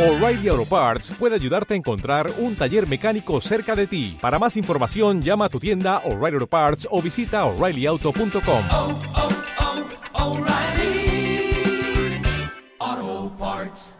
O'Reilly 0.00 0.48
Auto 0.48 0.64
Parts 0.64 1.10
puede 1.18 1.34
ayudarte 1.34 1.74
a 1.74 1.76
encontrar 1.76 2.30
un 2.38 2.56
taller 2.56 2.88
mecánico 2.88 3.38
cerca 3.42 3.76
de 3.76 3.86
ti. 3.86 4.16
Para 4.18 4.38
más 4.38 4.56
información, 4.56 5.20
llama 5.20 5.44
a 5.44 5.48
tu 5.50 5.60
tienda 5.60 5.98
O'Reilly 6.06 6.36
Auto 6.36 6.46
Parts 6.46 6.88
o 6.90 7.02
visita 7.02 7.44
oreillyauto.com. 7.44 8.62
oh, 8.70 8.98
oh, 10.14 10.38
Parts. 13.38 13.94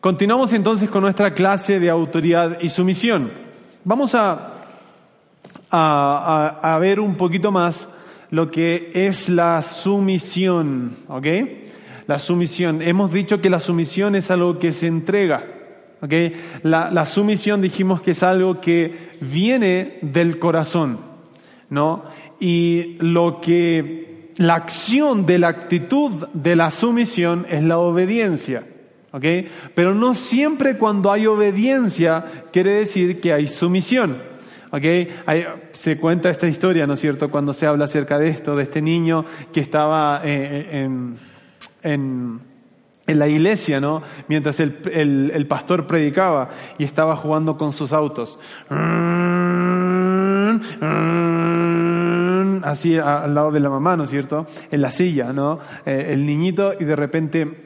Continuamos 0.00 0.52
entonces 0.54 0.88
con 0.88 1.02
nuestra 1.02 1.34
clase 1.34 1.78
de 1.78 1.90
autoridad 1.90 2.58
y 2.62 2.70
sumisión. 2.70 3.30
Vamos 3.84 4.14
a, 4.14 4.64
a, 5.70 6.58
a- 6.62 6.74
a 6.74 6.78
ver 6.78 7.00
un 7.00 7.16
poquito 7.16 7.52
más 7.52 7.86
lo 8.30 8.50
que 8.50 8.90
es 8.94 9.28
la 9.28 9.60
sumisión, 9.62 10.96
¿ok? 11.08 11.26
La 12.06 12.18
sumisión. 12.18 12.82
Hemos 12.82 13.12
dicho 13.12 13.40
que 13.40 13.50
la 13.50 13.60
sumisión 13.60 14.14
es 14.14 14.30
algo 14.30 14.58
que 14.58 14.72
se 14.72 14.86
entrega, 14.86 15.44
¿ok? 16.00 16.12
La, 16.62 16.90
la 16.90 17.04
sumisión 17.06 17.60
dijimos 17.60 18.00
que 18.00 18.12
es 18.12 18.22
algo 18.22 18.60
que 18.60 19.10
viene 19.20 19.98
del 20.02 20.38
corazón, 20.38 20.98
¿no? 21.70 22.04
Y 22.38 22.96
lo 23.00 23.40
que, 23.40 24.32
la 24.36 24.54
acción 24.54 25.26
de 25.26 25.38
la 25.38 25.48
actitud 25.48 26.28
de 26.32 26.56
la 26.56 26.70
sumisión 26.70 27.46
es 27.48 27.62
la 27.64 27.78
obediencia. 27.78 28.64
¿ok? 29.12 29.24
Pero 29.74 29.94
no 29.94 30.14
siempre 30.14 30.76
cuando 30.76 31.10
hay 31.10 31.26
obediencia 31.26 32.24
quiere 32.52 32.72
decir 32.72 33.18
que 33.20 33.32
hay 33.32 33.48
sumisión. 33.48 34.18
¿ok? 34.70 34.84
Hay- 35.24 35.46
se 35.72 35.96
cuenta 35.96 36.28
esta 36.28 36.46
historia, 36.46 36.86
¿no 36.86 36.94
es 36.94 37.00
cierto?, 37.00 37.30
cuando 37.30 37.54
se 37.54 37.66
habla 37.66 37.86
acerca 37.86 38.18
de 38.18 38.28
esto, 38.28 38.54
de 38.54 38.64
este 38.64 38.82
niño 38.82 39.24
que 39.52 39.60
estaba 39.60 40.20
eh, 40.22 40.68
en, 40.72 41.16
en- 41.86 42.40
en 43.08 43.18
la 43.20 43.28
iglesia, 43.28 43.78
¿no? 43.80 44.02
Mientras 44.28 44.58
el, 44.60 44.76
el- 44.92 45.30
el 45.32 45.46
pastor 45.46 45.86
predicaba 45.86 46.48
y 46.78 46.82
estaba 46.84 47.14
jugando 47.16 47.56
con 47.56 47.72
sus 47.72 47.92
autos. 47.92 48.38
Así 52.62 52.98
al 52.98 53.34
lado 53.34 53.50
de 53.52 53.60
la 53.60 53.70
mamá, 53.70 53.96
¿no 53.96 54.04
es 54.04 54.10
cierto? 54.10 54.46
En 54.70 54.80
la 54.82 54.90
silla, 54.90 55.32
¿no? 55.32 55.60
Eh, 55.84 56.08
el 56.10 56.26
niñito 56.26 56.72
y 56.78 56.84
de 56.84 56.96
repente 56.96 57.56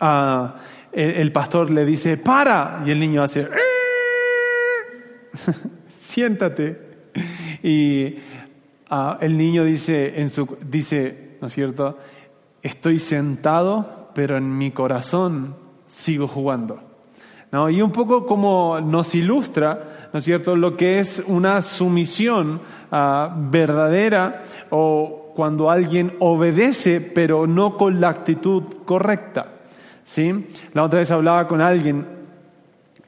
ah, 0.00 0.56
el, 0.92 1.10
el 1.12 1.32
pastor 1.32 1.70
le 1.70 1.84
dice, 1.84 2.16
para, 2.18 2.82
y 2.84 2.90
el 2.90 3.00
niño 3.00 3.22
hace, 3.22 3.48
siéntate. 6.00 6.90
Y 7.62 8.16
ah, 8.90 9.18
el 9.20 9.38
niño 9.38 9.64
dice, 9.64 10.20
en 10.20 10.30
su, 10.30 10.58
dice, 10.66 11.36
¿no 11.40 11.46
es 11.46 11.54
cierto? 11.54 11.98
Estoy 12.62 12.98
sentado, 12.98 14.10
pero 14.14 14.36
en 14.36 14.56
mi 14.56 14.70
corazón 14.70 15.54
sigo 15.86 16.26
jugando. 16.26 16.80
¿No? 17.52 17.68
Y 17.68 17.82
un 17.82 17.90
poco 17.90 18.26
como 18.26 18.80
nos 18.80 19.14
ilustra, 19.14 20.10
¿no 20.12 20.20
es 20.20 20.24
cierto?, 20.24 20.54
lo 20.54 20.76
que 20.76 21.00
es 21.00 21.20
una 21.26 21.60
sumisión 21.62 22.60
ah, 22.92 23.34
verdadera 23.36 24.44
o 24.70 25.32
cuando 25.34 25.70
alguien 25.70 26.14
obedece, 26.20 27.00
pero 27.00 27.46
no 27.48 27.76
con 27.76 28.00
la 28.00 28.10
actitud 28.10 28.62
correcta. 28.84 29.46
¿sí? 30.04 30.46
La 30.74 30.84
otra 30.84 31.00
vez 31.00 31.10
hablaba 31.10 31.48
con 31.48 31.60
alguien 31.60 32.06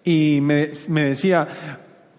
y 0.04 0.40
me, 0.40 0.70
me 0.88 1.04
decía, 1.04 1.46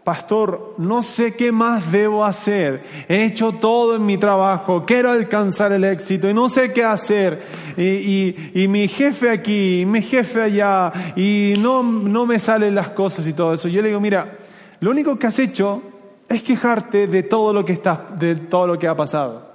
pastor, 0.04 0.76
no 0.78 1.02
sé 1.02 1.34
qué 1.36 1.52
más 1.52 1.92
debo 1.92 2.26
hacer. 2.26 2.84
He 3.08 3.24
hecho 3.26 3.54
todo 3.54 3.96
en 3.96 4.06
mi 4.06 4.18
trabajo, 4.18 4.84
quiero 4.86 5.12
alcanzar 5.12 5.72
el 5.74 5.84
éxito 5.86 6.30
y 6.30 6.34
no 6.34 6.50
sé 6.50 6.74
qué 6.74 6.84
hacer. 6.84 7.42
Y, 7.78 7.84
y- 7.84 8.52
y 8.64 8.68
mi 8.68 8.88
jefe 8.88 9.30
aquí, 9.30 9.86
mi 9.88 10.02
jefe 10.02 10.42
allá, 10.42 10.92
y 11.16 11.54
no, 11.62 11.82
no 11.84 12.26
me 12.26 12.38
salen 12.40 12.76
las 12.76 12.90
cosas 12.90 13.26
y 13.28 13.34
todo 13.34 13.54
eso. 13.54 13.68
Yo 13.70 13.82
le 13.82 13.88
digo, 13.90 14.00
mira, 14.02 14.40
lo 14.82 14.92
único 14.92 15.18
que 15.18 15.28
has 15.28 15.40
hecho 15.40 15.82
es 16.28 16.44
quejarte 16.44 17.08
de 17.08 17.24
todo 17.24 17.54
lo 17.54 17.64
que 17.64 17.74
está, 17.74 18.08
de 18.20 18.36
todo 18.36 18.68
lo 18.68 18.78
que 18.80 18.88
ha 18.88 18.96
pasado. 18.96 19.54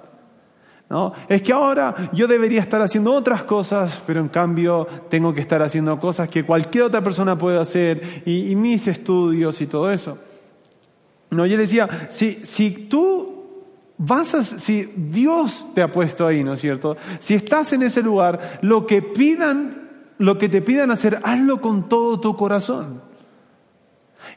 ¿no? 0.88 1.12
Es 1.28 1.42
que 1.42 1.52
ahora 1.52 1.94
yo 2.14 2.26
debería 2.26 2.60
estar 2.62 2.80
haciendo 2.80 3.12
otras 3.12 3.42
cosas, 3.42 4.02
pero 4.06 4.20
en 4.20 4.28
cambio 4.28 4.86
tengo 5.10 5.34
que 5.34 5.42
estar 5.42 5.60
haciendo 5.62 6.00
cosas 6.00 6.30
que 6.30 6.44
cualquier 6.44 6.84
otra 6.84 7.02
persona 7.02 7.36
puede 7.36 7.58
hacer 7.58 8.22
y 8.24 8.56
mis 8.56 8.88
estudios 8.88 9.60
y 9.60 9.66
todo 9.66 9.90
eso. 9.92 10.16
No, 11.30 11.46
yo 11.46 11.56
le 11.56 11.62
decía, 11.62 12.08
si, 12.10 12.40
si 12.44 12.70
tú 12.70 13.38
vas 13.98 14.34
a, 14.34 14.42
si 14.42 14.84
Dios 14.96 15.68
te 15.74 15.82
ha 15.82 15.92
puesto 15.92 16.26
ahí, 16.26 16.42
¿no 16.42 16.54
es 16.54 16.60
cierto? 16.60 16.96
Si 17.18 17.34
estás 17.34 17.72
en 17.72 17.82
ese 17.82 18.02
lugar, 18.02 18.60
lo 18.62 18.86
que 18.86 19.02
pidan, 19.02 19.90
lo 20.18 20.38
que 20.38 20.48
te 20.48 20.62
pidan 20.62 20.90
hacer, 20.90 21.20
hazlo 21.22 21.60
con 21.60 21.88
todo 21.88 22.18
tu 22.20 22.36
corazón. 22.36 23.02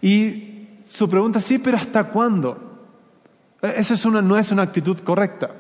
Y 0.02 0.68
su 0.86 1.08
pregunta, 1.10 1.40
sí, 1.40 1.60
pero 1.60 1.78
¿hasta 1.78 2.10
cuándo? 2.10 2.58
Eh, 3.62 3.74
Esa 3.78 3.94
es 3.94 4.04
una, 4.06 4.22
no 4.22 4.38
es 4.38 4.52
una 4.52 4.64
actitud 4.64 5.00
correcta. 5.00 5.56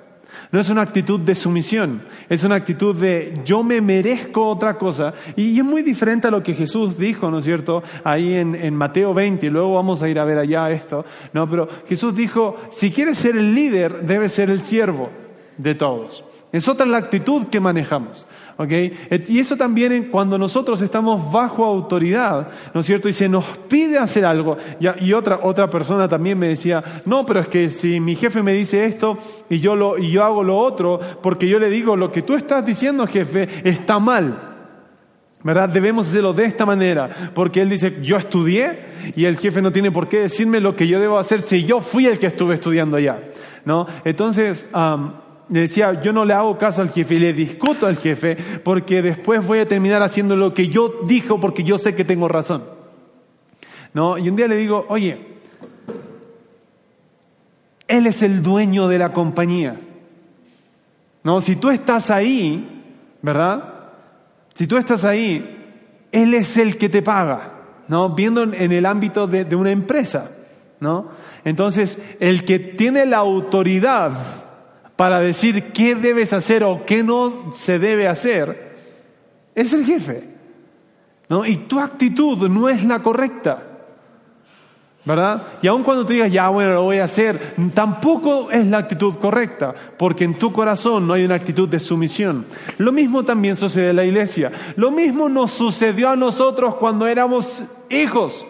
No 0.51 0.59
es 0.59 0.69
una 0.69 0.81
actitud 0.81 1.19
de 1.19 1.35
sumisión, 1.35 2.03
es 2.29 2.43
una 2.43 2.55
actitud 2.55 2.95
de 2.95 3.33
yo 3.45 3.63
me 3.63 3.81
merezco 3.81 4.47
otra 4.47 4.77
cosa. 4.77 5.13
Y 5.35 5.57
es 5.57 5.65
muy 5.65 5.81
diferente 5.81 6.27
a 6.27 6.31
lo 6.31 6.43
que 6.43 6.53
Jesús 6.53 6.97
dijo, 6.97 7.31
¿no 7.31 7.39
es 7.39 7.45
cierto? 7.45 7.83
Ahí 8.03 8.33
en, 8.33 8.55
en 8.55 8.75
Mateo 8.75 9.13
20, 9.13 9.45
y 9.45 9.49
luego 9.49 9.75
vamos 9.75 10.01
a 10.03 10.09
ir 10.09 10.19
a 10.19 10.25
ver 10.25 10.37
allá 10.37 10.69
esto. 10.69 11.05
No, 11.33 11.49
pero 11.49 11.67
Jesús 11.87 12.15
dijo, 12.15 12.57
si 12.69 12.91
quieres 12.91 13.17
ser 13.17 13.35
el 13.35 13.55
líder, 13.55 14.05
debes 14.05 14.33
ser 14.33 14.49
el 14.49 14.61
siervo 14.61 15.09
de 15.57 15.75
todos. 15.75 16.23
Es 16.51 16.67
otra 16.67 16.85
la 16.85 16.97
actitud 16.97 17.45
que 17.47 17.61
manejamos. 17.61 18.27
¿ok? 18.57 18.71
Et- 18.71 19.29
Y 19.29 19.39
eso 19.39 19.55
también 19.55 20.09
cuando 20.11 20.37
nosotros 20.37 20.81
estamos 20.81 21.31
bajo 21.31 21.63
autoridad, 21.63 22.49
¿no 22.73 22.81
es 22.81 22.85
cierto? 22.85 23.07
Y 23.07 23.13
se 23.13 23.29
nos 23.29 23.45
pide 23.69 23.97
hacer 23.97 24.25
algo. 24.25 24.57
Y 24.99 25.13
otra, 25.13 25.39
otra 25.43 25.69
persona 25.69 26.09
también 26.09 26.37
me 26.37 26.49
decía, 26.49 26.83
no, 27.05 27.25
pero 27.25 27.39
es 27.39 27.47
que 27.47 27.69
si 27.69 28.01
mi 28.01 28.15
jefe 28.15 28.43
me 28.43 28.51
dice 28.53 28.83
esto 28.83 29.17
y 29.49 29.59
yo, 29.61 29.77
lo, 29.77 29.97
y 29.97 30.11
yo 30.11 30.23
hago 30.23 30.43
lo 30.43 30.57
otro, 30.57 30.99
porque 31.23 31.47
yo 31.47 31.57
le 31.57 31.69
digo, 31.69 31.95
lo 31.95 32.11
que 32.11 32.21
tú 32.21 32.35
estás 32.35 32.65
diciendo, 32.65 33.07
jefe, 33.07 33.47
está 33.63 33.97
mal. 33.99 34.47
¿Verdad? 35.43 35.69
Debemos 35.69 36.07
hacerlo 36.07 36.33
de 36.33 36.43
esta 36.45 36.67
manera, 36.67 37.09
porque 37.33 37.61
él 37.63 37.69
dice, 37.69 37.99
yo 38.03 38.15
estudié 38.17 39.13
y 39.15 39.25
el 39.25 39.37
jefe 39.39 39.59
no 39.59 39.71
tiene 39.71 39.89
por 39.91 40.07
qué 40.07 40.19
decirme 40.19 40.59
lo 40.59 40.75
que 40.75 40.87
yo 40.87 40.99
debo 40.99 41.17
hacer 41.17 41.41
si 41.41 41.63
yo 41.63 41.79
fui 41.81 42.05
el 42.05 42.19
que 42.19 42.27
estuve 42.27 42.53
estudiando 42.55 42.97
allá. 42.97 43.23
¿No? 43.65 43.87
Entonces, 44.05 44.67
decía, 45.59 46.01
yo 46.01 46.13
no 46.13 46.23
le 46.23 46.33
hago 46.33 46.57
caso 46.57 46.81
al 46.81 46.89
jefe 46.91 47.15
y 47.15 47.19
le 47.19 47.33
discuto 47.33 47.85
al 47.85 47.97
jefe 47.97 48.37
porque 48.63 49.01
después 49.01 49.45
voy 49.45 49.59
a 49.59 49.67
terminar 49.67 50.01
haciendo 50.01 50.35
lo 50.37 50.53
que 50.53 50.69
yo 50.69 51.01
dijo 51.05 51.39
porque 51.39 51.63
yo 51.63 51.77
sé 51.77 51.93
que 51.93 52.05
tengo 52.05 52.27
razón. 52.29 52.63
¿No? 53.93 54.17
Y 54.17 54.29
un 54.29 54.37
día 54.37 54.47
le 54.47 54.55
digo, 54.55 54.85
oye, 54.87 55.19
él 57.87 58.07
es 58.07 58.23
el 58.23 58.41
dueño 58.41 58.87
de 58.87 58.97
la 58.99 59.11
compañía. 59.11 59.79
No, 61.23 61.41
si 61.41 61.57
tú 61.57 61.69
estás 61.69 62.09
ahí, 62.09 62.83
¿verdad? 63.21 63.73
Si 64.55 64.65
tú 64.67 64.77
estás 64.77 65.05
ahí, 65.05 65.57
Él 66.11 66.33
es 66.33 66.57
el 66.57 66.77
que 66.77 66.89
te 66.89 67.01
paga, 67.01 67.53
¿no? 67.87 68.09
Viendo 68.09 68.43
en- 68.43 68.53
en 68.53 68.71
el 68.71 68.85
ámbito 68.85 69.27
de, 69.27 69.45
de 69.45 69.55
una 69.55 69.71
empresa, 69.71 70.29
¿no? 70.79 71.09
Entonces, 71.45 71.97
el 72.19 72.43
que 72.43 72.59
tiene 72.59 73.05
la 73.05 73.17
autoridad 73.17 74.11
para 75.01 75.19
decir 75.19 75.71
qué 75.73 75.95
debes 75.95 76.31
hacer 76.31 76.63
o 76.63 76.85
qué 76.85 77.01
no 77.01 77.51
se 77.55 77.79
debe 77.79 78.07
hacer, 78.07 78.75
es 79.55 79.73
el 79.73 79.83
jefe, 79.83 80.29
¿no? 81.27 81.43
Y 81.43 81.57
tu 81.57 81.79
actitud 81.79 82.47
no 82.47 82.69
es 82.69 82.83
la 82.83 83.01
correcta. 83.01 83.63
¿Verdad? 85.03 85.41
Y 85.63 85.65
aun 85.65 85.81
cuando 85.81 86.05
tú 86.05 86.13
digas, 86.13 86.31
ya 86.31 86.49
bueno, 86.49 86.75
lo 86.75 86.83
voy 86.83 86.99
a 86.99 87.05
hacer, 87.05 87.55
tampoco 87.73 88.51
es 88.51 88.67
la 88.67 88.77
actitud 88.77 89.15
correcta, 89.15 89.73
porque 89.97 90.23
en 90.23 90.35
tu 90.35 90.53
corazón 90.53 91.07
no 91.07 91.15
hay 91.15 91.25
una 91.25 91.33
actitud 91.33 91.67
de 91.67 91.79
sumisión. 91.79 92.45
Lo 92.77 92.91
mismo 92.91 93.23
también 93.23 93.55
sucede 93.55 93.89
en 93.89 93.95
la 93.95 94.05
iglesia. 94.05 94.51
Lo 94.75 94.91
mismo 94.91 95.27
nos 95.27 95.49
sucedió 95.49 96.09
a 96.09 96.15
nosotros 96.15 96.75
cuando 96.75 97.07
éramos 97.07 97.63
hijos, 97.89 98.45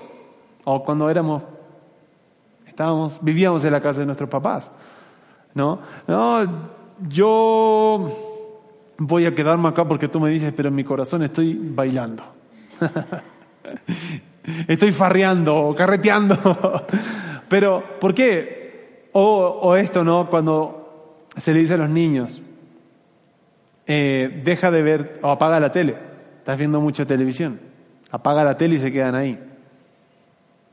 o 0.66 0.84
cuando 0.84 1.10
éramos, 1.10 1.44
estábamos, 2.68 3.20
vivíamos 3.22 3.64
en 3.64 3.72
la 3.72 3.80
casa 3.80 4.02
de 4.02 4.06
nuestros 4.06 4.30
papás. 4.30 4.70
¿No? 5.54 5.80
No, 6.08 6.72
yo 7.08 8.10
voy 8.98 9.26
a 9.26 9.36
quedarme 9.36 9.70
acá 9.70 9.86
porque 9.86 10.08
tú 10.08 10.20
me 10.20 10.30
dices, 10.30 10.54
pero 10.56 10.70
en 10.70 10.76
mi 10.76 10.84
corazón 10.84 11.24
estoy 11.24 11.60
bailando. 11.62 12.24
Estoy 14.68 14.92
farreando 14.92 15.74
carreteando. 15.78 16.36
Pero, 17.48 17.84
¿por 18.00 18.14
qué? 18.14 19.10
O, 19.12 19.22
o 19.62 19.76
esto, 19.76 20.04
¿no? 20.04 20.30
Cuando 20.30 21.26
se 21.38 21.54
le 21.54 21.60
dice 21.60 21.76
a 21.76 21.78
los 21.78 21.90
niños, 21.90 22.42
eh, 23.86 24.42
deja 24.44 24.72
de 24.72 24.82
ver 24.82 25.20
o 25.22 25.30
apaga 25.30 25.60
la 25.60 25.72
tele. 25.72 25.98
Estás 26.38 26.58
viendo 26.58 26.80
mucha 26.80 27.06
televisión. 27.06 27.60
Apaga 28.10 28.44
la 28.44 28.58
tele 28.58 28.76
y 28.76 28.80
se 28.80 28.92
quedan 28.92 29.16
ahí. 29.16 29.40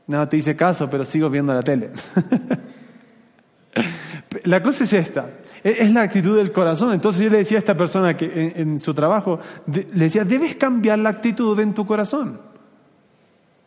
No 0.07 0.27
te 0.27 0.37
hice 0.37 0.55
caso, 0.55 0.89
pero 0.89 1.05
sigo 1.05 1.29
viendo 1.29 1.53
la 1.53 1.61
tele. 1.61 1.91
La 4.43 4.61
cosa 4.61 4.83
es 4.83 4.93
esta. 4.93 5.29
Es 5.63 5.79
es 5.79 5.91
la 5.91 6.01
actitud 6.01 6.37
del 6.37 6.51
corazón. 6.51 6.93
Entonces 6.93 7.23
yo 7.23 7.29
le 7.29 7.39
decía 7.39 7.57
a 7.57 7.59
esta 7.59 7.75
persona 7.75 8.15
que 8.15 8.53
en, 8.55 8.79
su 8.79 8.93
trabajo, 8.93 9.39
le 9.67 9.83
decía, 10.05 10.23
debes 10.23 10.55
cambiar 10.55 10.99
la 10.99 11.09
actitud 11.09 11.59
en 11.59 11.73
tu 11.73 11.85
corazón. 11.85 12.39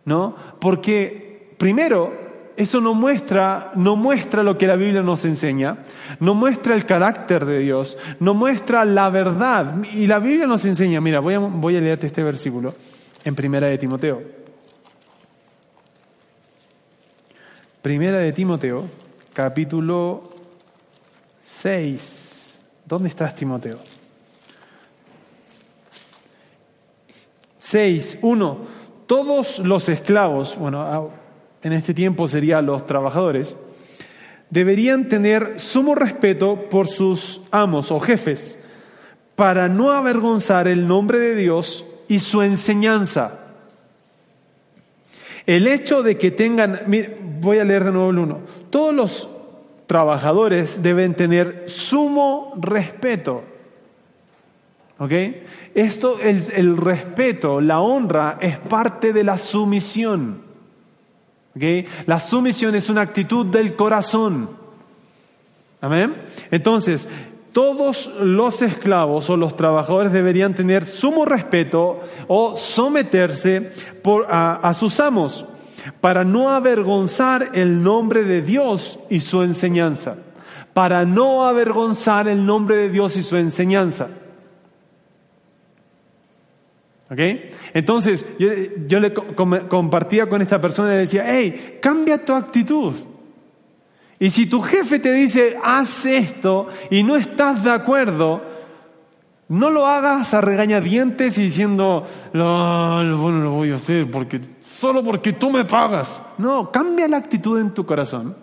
¿No? 0.04 0.34
Porque, 0.60 1.54
primero, 1.58 2.12
eso 2.56 2.80
no 2.80 2.94
muestra, 2.94 3.72
no 3.76 3.96
muestra 3.96 4.42
lo 4.42 4.58
que 4.58 4.66
la 4.66 4.76
Biblia 4.76 5.02
nos 5.02 5.24
enseña, 5.24 5.78
no 6.20 6.34
muestra 6.34 6.74
el 6.74 6.84
carácter 6.84 7.46
de 7.46 7.60
Dios, 7.60 7.96
no 8.20 8.34
muestra 8.34 8.84
la 8.84 9.10
verdad. 9.10 9.76
Y 9.94 10.06
la 10.06 10.18
Biblia 10.18 10.46
nos 10.46 10.64
enseña, 10.64 11.00
mira, 11.00 11.20
voy 11.20 11.34
a, 11.34 11.38
voy 11.38 11.76
a 11.76 11.80
leerte 11.80 12.06
este 12.06 12.22
versículo 12.22 12.74
en 13.24 13.34
Primera 13.34 13.68
de 13.68 13.78
Timoteo. 13.78 14.22
Primera 17.80 18.18
de 18.18 18.32
Timoteo, 18.32 18.84
capítulo 19.32 20.31
6. 21.58 22.60
¿Dónde 22.86 23.08
estás, 23.08 23.36
Timoteo? 23.36 23.78
6, 27.60 28.18
1. 28.22 28.58
Todos 29.06 29.58
los 29.60 29.88
esclavos, 29.88 30.56
bueno, 30.58 30.82
ah, 30.82 31.08
en 31.62 31.72
este 31.74 31.94
tiempo 31.94 32.26
serían 32.26 32.66
los 32.66 32.86
trabajadores, 32.86 33.54
deberían 34.50 35.08
tener 35.08 35.60
sumo 35.60 35.94
respeto 35.94 36.68
por 36.68 36.88
sus 36.88 37.40
amos 37.50 37.92
o 37.92 38.00
jefes, 38.00 38.58
para 39.36 39.68
no 39.68 39.92
avergonzar 39.92 40.68
el 40.68 40.88
nombre 40.88 41.18
de 41.18 41.34
Dios 41.34 41.84
y 42.08 42.18
su 42.18 42.42
enseñanza. 42.42 43.40
El 45.46 45.66
hecho 45.66 46.02
de 46.02 46.18
que 46.18 46.30
tengan, 46.30 46.82
voy 47.40 47.58
a 47.58 47.64
leer 47.64 47.84
de 47.84 47.92
nuevo 47.92 48.10
el 48.10 48.18
1, 48.18 48.40
todos 48.70 48.94
los 48.94 49.28
trabajadores 49.92 50.82
deben 50.82 51.12
tener 51.12 51.64
sumo 51.66 52.54
respeto. 52.58 53.44
¿Ok? 54.96 55.12
Esto, 55.74 56.18
el, 56.18 56.44
el 56.54 56.78
respeto, 56.78 57.60
la 57.60 57.82
honra 57.82 58.38
es 58.40 58.56
parte 58.58 59.12
de 59.12 59.22
la 59.22 59.36
sumisión. 59.36 60.44
¿Ok? 61.54 61.86
La 62.06 62.20
sumisión 62.20 62.74
es 62.74 62.88
una 62.88 63.02
actitud 63.02 63.44
del 63.44 63.76
corazón. 63.76 64.48
Amén. 65.82 66.22
Entonces, 66.50 67.06
todos 67.52 68.10
los 68.18 68.62
esclavos 68.62 69.28
o 69.28 69.36
los 69.36 69.56
trabajadores 69.56 70.10
deberían 70.10 70.54
tener 70.54 70.86
sumo 70.86 71.26
respeto 71.26 72.00
o 72.28 72.56
someterse 72.56 73.72
a, 74.30 74.54
a 74.54 74.72
sus 74.72 74.98
amos 75.00 75.44
para 76.00 76.24
no 76.24 76.50
avergonzar 76.50 77.50
el 77.54 77.82
nombre 77.82 78.22
de 78.24 78.42
Dios 78.42 78.98
y 79.10 79.20
su 79.20 79.42
enseñanza. 79.42 80.16
Para 80.74 81.04
no 81.04 81.46
avergonzar 81.46 82.28
el 82.28 82.44
nombre 82.46 82.76
de 82.76 82.88
Dios 82.88 83.16
y 83.16 83.22
su 83.22 83.36
enseñanza. 83.36 84.08
¿Ok? 87.10 87.18
Entonces, 87.74 88.24
yo, 88.38 88.48
yo 88.86 88.98
le 88.98 89.12
co- 89.12 89.26
com- 89.34 89.68
compartía 89.68 90.28
con 90.28 90.40
esta 90.40 90.60
persona 90.60 90.90
y 90.90 90.94
le 90.94 91.00
decía, 91.00 91.24
hey, 91.26 91.78
cambia 91.80 92.24
tu 92.24 92.32
actitud. 92.32 92.94
Y 94.18 94.30
si 94.30 94.46
tu 94.46 94.60
jefe 94.62 94.98
te 94.98 95.12
dice, 95.12 95.56
haz 95.62 96.06
esto 96.06 96.68
y 96.90 97.02
no 97.02 97.16
estás 97.16 97.64
de 97.64 97.70
acuerdo, 97.70 98.40
no 99.52 99.70
lo 99.70 99.86
hagas 99.86 100.32
a 100.34 100.40
regañadientes 100.40 101.36
y 101.36 101.42
diciendo, 101.42 102.04
no, 102.32 103.02
lo- 103.02 103.50
voy 103.50 103.70
a 103.70 103.74
hacer 103.76 104.10
porque, 104.10 104.40
solo 104.60 105.02
porque 105.04 105.34
tú 105.34 105.50
me 105.50 105.64
pagas. 105.64 106.22
No, 106.38 106.70
cambia 106.70 107.06
la 107.06 107.18
actitud 107.18 107.60
en 107.60 107.72
tu 107.74 107.84
corazón. 107.84 108.34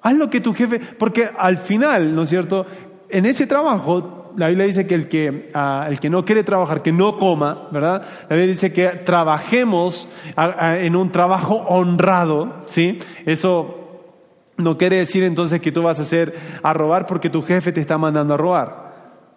Haz 0.00 0.14
lo 0.16 0.28
que 0.30 0.40
tu 0.40 0.54
jefe, 0.54 0.80
porque 0.98 1.28
al 1.38 1.56
final, 1.58 2.14
¿no 2.14 2.22
es 2.22 2.30
cierto? 2.30 2.66
En 3.08 3.26
ese 3.26 3.46
trabajo, 3.46 4.32
la 4.36 4.48
Biblia 4.48 4.66
dice 4.66 4.86
que 4.86 4.94
el 4.94 5.06
que, 5.08 5.50
ah, 5.54 5.86
el 5.88 6.00
que 6.00 6.10
no 6.10 6.24
quiere 6.24 6.42
trabajar, 6.44 6.82
que 6.82 6.92
no 6.92 7.18
coma, 7.18 7.68
¿verdad? 7.70 8.02
La 8.28 8.36
Biblia 8.36 8.46
dice 8.54 8.72
que 8.72 8.88
trabajemos 8.88 10.08
ah, 10.36 10.54
ah, 10.58 10.78
en 10.78 10.96
un 10.96 11.10
trabajo 11.12 11.56
honrado, 11.68 12.54
¿sí? 12.66 12.98
Eso 13.26 13.80
no 14.56 14.76
quiere 14.78 14.96
decir 14.96 15.24
entonces 15.24 15.60
que 15.60 15.72
tú 15.72 15.82
vas 15.82 15.98
a 16.00 16.02
hacer 16.02 16.34
a 16.62 16.72
robar 16.72 17.06
porque 17.06 17.28
tu 17.30 17.42
jefe 17.42 17.70
te 17.72 17.80
está 17.80 17.98
mandando 17.98 18.34
a 18.34 18.36
robar. 18.36 18.84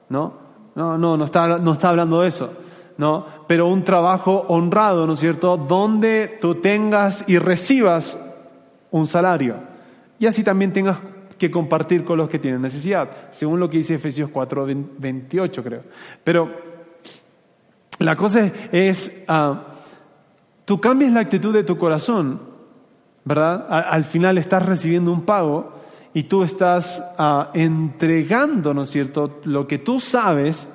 ¿No? 0.10 0.47
No, 0.78 0.98
no, 0.98 1.18
no 1.18 1.26
está, 1.26 1.60
no 1.60 1.74
está 1.74 1.90
hablando 1.90 2.22
de 2.22 2.30
eso. 2.30 2.54
¿No? 2.98 3.26
Pero 3.46 3.68
un 3.68 3.84
trabajo 3.84 4.46
honrado, 4.48 5.06
¿no 5.06 5.14
es 5.14 5.20
cierto? 5.20 5.58
Donde 5.58 6.38
tú 6.40 6.56
tengas 6.56 7.28
y 7.28 7.38
recibas 7.38 8.18
un 8.90 9.06
salario. 9.06 9.56
Y 10.18 10.26
así 10.26 10.44
también 10.44 10.72
tengas 10.72 10.98
que 11.38 11.52
compartir 11.52 12.06
con 12.06 12.18
los 12.18 12.30
que 12.30 12.40
tienen 12.40 12.62
necesidad, 12.62 13.10
según 13.32 13.60
lo 13.60 13.70
que 13.70 13.78
dice 13.78 13.96
Efesios 13.96 14.32
4, 14.32 14.66
28 14.98 15.64
creo. 15.64 15.84
Pero 16.24 16.50
la 18.00 18.16
cosa 18.16 18.52
es, 18.72 19.24
ah, 19.28 19.66
tú 20.64 20.80
cambias 20.80 21.12
la 21.12 21.20
actitud 21.20 21.54
de 21.54 21.64
tu 21.64 21.78
corazón 21.78 22.40
¿verdad? 23.28 23.66
Al 23.70 24.06
final 24.06 24.38
estás 24.38 24.66
recibiendo 24.66 25.12
un 25.12 25.24
pago 25.24 25.74
y 26.14 26.24
tú 26.24 26.44
estás 26.44 27.04
ah, 27.18 27.52
entregando, 27.54 28.74
¿no 28.74 28.84
es 28.84 28.90
cierto?, 28.90 29.40
lo 29.44 29.68
que 29.68 29.78
tú 29.78 30.00
sabes, 30.00 30.68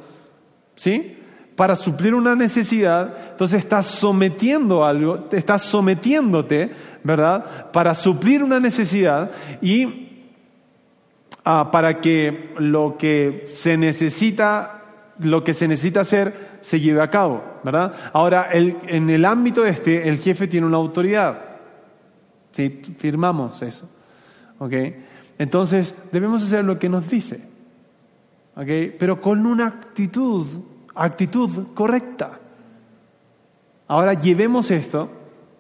¿sí? 0.76 1.18
Para 1.56 1.76
suplir 1.76 2.14
una 2.14 2.34
necesidad, 2.34 3.14
entonces 3.32 3.58
estás 3.58 3.86
sometiendo 3.86 4.84
algo, 4.84 5.28
estás 5.32 5.62
sometiéndote, 5.62 6.70
¿verdad? 7.04 7.70
Para 7.72 7.94
suplir 7.94 8.42
una 8.42 8.58
necesidad 8.58 9.30
y 9.60 10.08
ah, 11.44 11.70
para 11.70 12.00
que 12.00 12.54
lo 12.58 12.96
que 12.96 13.44
se 13.48 13.76
necesita, 13.76 14.82
lo 15.18 15.44
que 15.44 15.54
se 15.54 15.68
necesita 15.68 16.00
hacer 16.00 16.52
se 16.62 16.80
lleve 16.80 17.02
a 17.02 17.10
cabo, 17.10 17.42
¿verdad? 17.64 17.92
Ahora, 18.12 18.48
el- 18.52 18.76
en 18.86 19.10
el 19.10 19.24
ámbito 19.24 19.66
este, 19.66 20.08
el 20.08 20.18
jefe 20.18 20.46
tiene 20.46 20.66
una 20.66 20.76
autoridad. 20.78 21.38
Sí, 22.52 22.80
firmamos 22.98 23.60
eso. 23.62 23.90
¿Ok? 24.58 24.72
Entonces, 25.42 25.92
debemos 26.12 26.44
hacer 26.44 26.64
lo 26.64 26.78
que 26.78 26.88
nos 26.88 27.10
dice. 27.10 27.44
Pero 28.54 29.20
con 29.20 29.44
una 29.44 29.66
actitud, 29.66 30.46
actitud 30.94 31.74
correcta. 31.74 32.38
Ahora 33.88 34.14
llevemos 34.14 34.70
esto. 34.70 35.10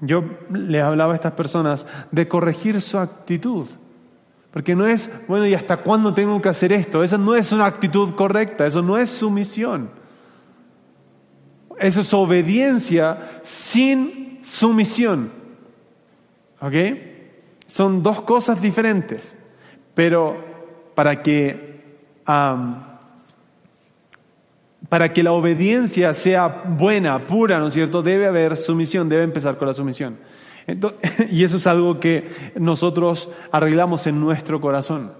Yo 0.00 0.22
les 0.52 0.80
hablaba 0.80 1.14
a 1.14 1.16
estas 1.16 1.32
personas 1.32 1.84
de 2.12 2.28
corregir 2.28 2.80
su 2.80 2.96
actitud. 2.96 3.66
Porque 4.52 4.76
no 4.76 4.86
es, 4.86 5.10
bueno, 5.26 5.48
¿y 5.48 5.54
hasta 5.54 5.78
cuándo 5.78 6.14
tengo 6.14 6.40
que 6.40 6.48
hacer 6.48 6.72
esto? 6.72 7.02
Esa 7.02 7.18
no 7.18 7.34
es 7.34 7.50
una 7.50 7.66
actitud 7.66 8.14
correcta, 8.14 8.64
eso 8.64 8.82
no 8.82 8.96
es 8.96 9.10
sumisión. 9.10 9.90
Eso 11.76 12.02
es 12.02 12.14
obediencia 12.14 13.40
sin 13.42 14.38
sumisión. 14.44 15.32
¿Ok? 16.60 16.74
Son 17.66 18.00
dos 18.00 18.20
cosas 18.20 18.62
diferentes, 18.62 19.36
pero 19.94 20.36
para 20.94 21.22
que, 21.22 21.82
para 24.88 25.12
que 25.12 25.22
la 25.22 25.32
obediencia 25.32 26.12
sea 26.12 26.62
buena, 26.66 27.26
pura, 27.26 27.58
¿no 27.58 27.68
es 27.68 27.74
cierto? 27.74 28.02
Debe 28.02 28.26
haber 28.26 28.56
sumisión, 28.56 29.08
debe 29.08 29.22
empezar 29.24 29.56
con 29.58 29.68
la 29.68 29.74
sumisión. 29.74 30.18
Ento- 30.66 30.94
y 31.30 31.44
eso 31.44 31.56
es 31.56 31.66
algo 31.66 31.98
que 31.98 32.28
nosotros 32.56 33.28
arreglamos 33.50 34.06
en 34.06 34.20
nuestro 34.20 34.60
corazón. 34.60 35.12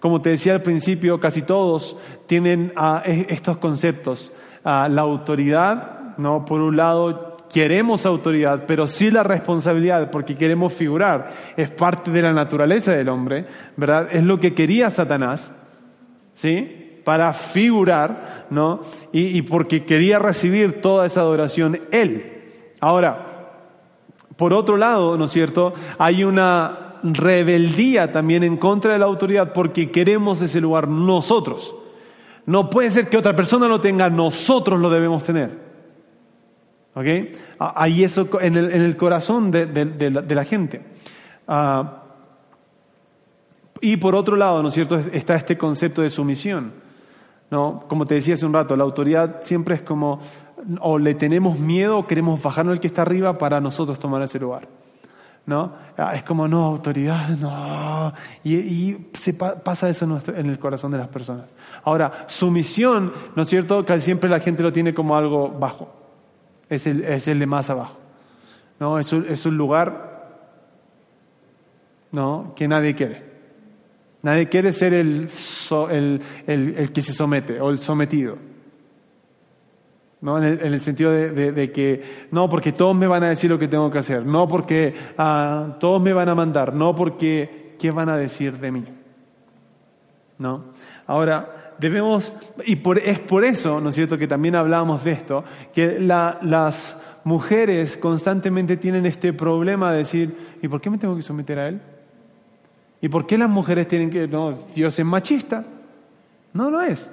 Como 0.00 0.20
te 0.20 0.30
decía 0.30 0.54
al 0.54 0.62
principio, 0.62 1.18
casi 1.18 1.42
todos 1.42 1.96
tienen 2.26 2.72
ah, 2.76 3.02
e- 3.04 3.26
estos 3.30 3.58
conceptos. 3.58 4.32
Ah, 4.64 4.88
la 4.88 5.02
autoridad, 5.02 6.16
¿no? 6.18 6.44
Por 6.44 6.60
un 6.60 6.76
lado, 6.76 7.27
queremos 7.52 8.06
autoridad, 8.06 8.64
pero 8.66 8.86
sí 8.86 9.10
la 9.10 9.22
responsabilidad, 9.22 10.10
porque 10.10 10.36
queremos 10.36 10.72
figurar. 10.72 11.30
Es 11.56 11.70
parte 11.70 12.10
de 12.10 12.22
la 12.22 12.32
naturaleza 12.32 12.92
del 12.92 13.08
hombre, 13.08 13.46
¿verdad? 13.76 14.08
Es 14.10 14.24
lo 14.24 14.38
que 14.38 14.54
quería 14.54 14.90
Satanás, 14.90 15.54
¿sí? 16.34 17.00
Para 17.04 17.32
figurar, 17.32 18.46
¿no? 18.50 18.80
Y, 19.12 19.38
y 19.38 19.42
porque 19.42 19.84
quería 19.84 20.18
recibir 20.18 20.80
toda 20.80 21.06
esa 21.06 21.20
adoración 21.20 21.80
él. 21.90 22.72
Ahora, 22.80 23.28
por 24.36 24.52
otro 24.52 24.76
lado, 24.76 25.16
¿no 25.16 25.24
es 25.24 25.32
cierto? 25.32 25.74
Hay 25.98 26.22
una 26.22 26.88
rebeldía 27.02 28.12
también 28.12 28.42
en 28.42 28.56
contra 28.56 28.92
de 28.92 28.98
la 28.98 29.06
autoridad 29.06 29.52
porque 29.52 29.90
queremos 29.90 30.40
ese 30.40 30.60
lugar 30.60 30.88
nosotros. 30.88 31.74
No 32.46 32.70
puede 32.70 32.90
ser 32.90 33.08
que 33.08 33.16
otra 33.16 33.36
persona 33.36 33.68
lo 33.68 33.80
tenga, 33.80 34.08
nosotros 34.08 34.80
lo 34.80 34.90
debemos 34.90 35.22
tener. 35.22 35.67
¿Ok? 36.94 37.06
Ah, 37.60 37.74
Hay 37.76 38.02
eso 38.04 38.28
en 38.40 38.56
el, 38.56 38.72
en 38.72 38.82
el 38.82 38.96
corazón 38.96 39.50
de, 39.50 39.66
de- 39.66 39.84
de 39.84 40.10
la, 40.10 40.22
de 40.22 40.34
la 40.34 40.44
gente. 40.44 40.82
Ah, 41.46 42.02
y 43.80 43.96
por 43.96 44.14
otro 44.16 44.34
lado, 44.36 44.60
¿no 44.62 44.68
es 44.68 44.74
cierto?, 44.74 44.98
está 44.98 45.36
este 45.36 45.56
concepto 45.56 46.02
de 46.02 46.10
sumisión. 46.10 46.72
¿no? 47.50 47.84
Como 47.88 48.04
te 48.04 48.14
decía 48.16 48.34
hace 48.34 48.44
un 48.44 48.52
rato, 48.52 48.76
la 48.76 48.84
autoridad 48.84 49.36
siempre 49.40 49.76
es 49.76 49.82
como, 49.82 50.20
o 50.80 50.98
le 50.98 51.14
tenemos 51.14 51.58
miedo 51.58 51.98
o 51.98 52.06
queremos 52.06 52.42
bajarnos 52.42 52.74
el 52.74 52.80
que 52.80 52.88
está 52.88 53.02
arriba 53.02 53.38
para 53.38 53.60
nosotros 53.60 53.98
tomar 53.98 54.20
ese 54.22 54.38
lugar. 54.38 54.68
¿no? 55.46 55.72
Ah, 55.96 56.14
es 56.14 56.24
como, 56.24 56.46
no, 56.48 56.66
autoridad, 56.66 57.28
no. 57.38 58.12
Y, 58.44 58.56
y 58.56 59.10
se 59.14 59.32
pa- 59.32 59.54
pasa 59.54 59.88
eso 59.88 60.04
en, 60.04 60.10
nuestro- 60.10 60.36
en 60.36 60.46
el 60.46 60.58
corazón 60.58 60.90
de 60.90 60.98
las 60.98 61.08
personas. 61.08 61.46
Ahora, 61.84 62.26
sumisión, 62.26 63.12
¿no 63.34 63.42
es 63.44 63.48
cierto? 63.48 63.82
Casi 63.86 64.04
siempre 64.04 64.28
la 64.28 64.40
gente 64.40 64.62
lo 64.62 64.72
tiene 64.72 64.92
como 64.92 65.16
algo 65.16 65.48
bajo. 65.48 65.94
Es 66.70 66.86
el, 66.86 67.02
es 67.04 67.26
el 67.28 67.38
de 67.38 67.46
más 67.46 67.70
abajo. 67.70 67.98
¿no? 68.80 68.98
Es 68.98 69.12
un, 69.12 69.26
es 69.28 69.44
un 69.46 69.56
lugar 69.56 70.38
¿no? 72.12 72.52
que 72.56 72.68
nadie 72.68 72.94
quiere. 72.94 73.26
Nadie 74.22 74.48
quiere 74.48 74.72
ser 74.72 74.94
el, 74.94 75.28
el, 75.90 76.20
el- 76.46 76.92
que 76.92 77.02
se 77.02 77.12
somete 77.12 77.60
o 77.60 77.70
el 77.70 77.78
sometido. 77.78 78.36
¿no? 80.20 80.38
En, 80.38 80.44
el, 80.44 80.60
en 80.60 80.72
el 80.74 80.80
sentido 80.80 81.12
de, 81.12 81.30
de- 81.30 81.52
de 81.52 81.72
que 81.72 82.26
no 82.32 82.48
porque 82.48 82.72
todos 82.72 82.96
me 82.96 83.06
van 83.06 83.22
a 83.22 83.28
decir 83.28 83.48
lo 83.50 83.58
que 83.58 83.68
tengo 83.68 83.90
que 83.90 83.98
hacer, 83.98 84.26
no 84.26 84.48
porque 84.48 84.94
ah, 85.16 85.76
todos 85.78 86.02
me 86.02 86.12
van 86.12 86.28
a 86.28 86.34
mandar, 86.34 86.74
no 86.74 86.94
porque 86.94 87.76
qué 87.78 87.90
van 87.92 88.08
a 88.08 88.16
decir 88.16 88.58
de 88.58 88.72
mí. 88.72 88.84
¿no? 90.38 90.64
Ahora, 91.06 91.57
debemos, 91.78 92.32
y 92.64 92.76
por- 92.76 92.98
es 92.98 93.20
por 93.20 93.44
eso, 93.44 93.80
¿no 93.80 93.88
es 93.90 93.94
cierto?, 93.94 94.18
que 94.18 94.26
también 94.28 94.56
hablamos 94.56 95.04
de 95.04 95.12
esto, 95.12 95.44
que 95.72 95.98
la- 95.98 96.38
las 96.42 96.98
mujeres 97.24 97.96
constantemente 97.96 98.76
tienen 98.76 99.06
este 99.06 99.32
problema 99.32 99.92
de 99.92 99.98
decir, 99.98 100.36
¿y 100.62 100.68
por 100.68 100.80
qué 100.80 100.90
me 100.90 100.98
tengo 100.98 101.14
que 101.16 101.22
someter 101.22 101.58
a 101.58 101.68
él? 101.68 101.80
¿Y 103.00 103.08
por 103.08 103.26
qué 103.26 103.38
las 103.38 103.48
mujeres 103.48 103.86
tienen 103.86 104.10
que, 104.10 104.26
no, 104.26 104.58
Dios 104.74 104.98
es 104.98 105.04
machista? 105.04 105.64
No 106.52 106.70
lo 106.70 106.80
es. 106.80 107.10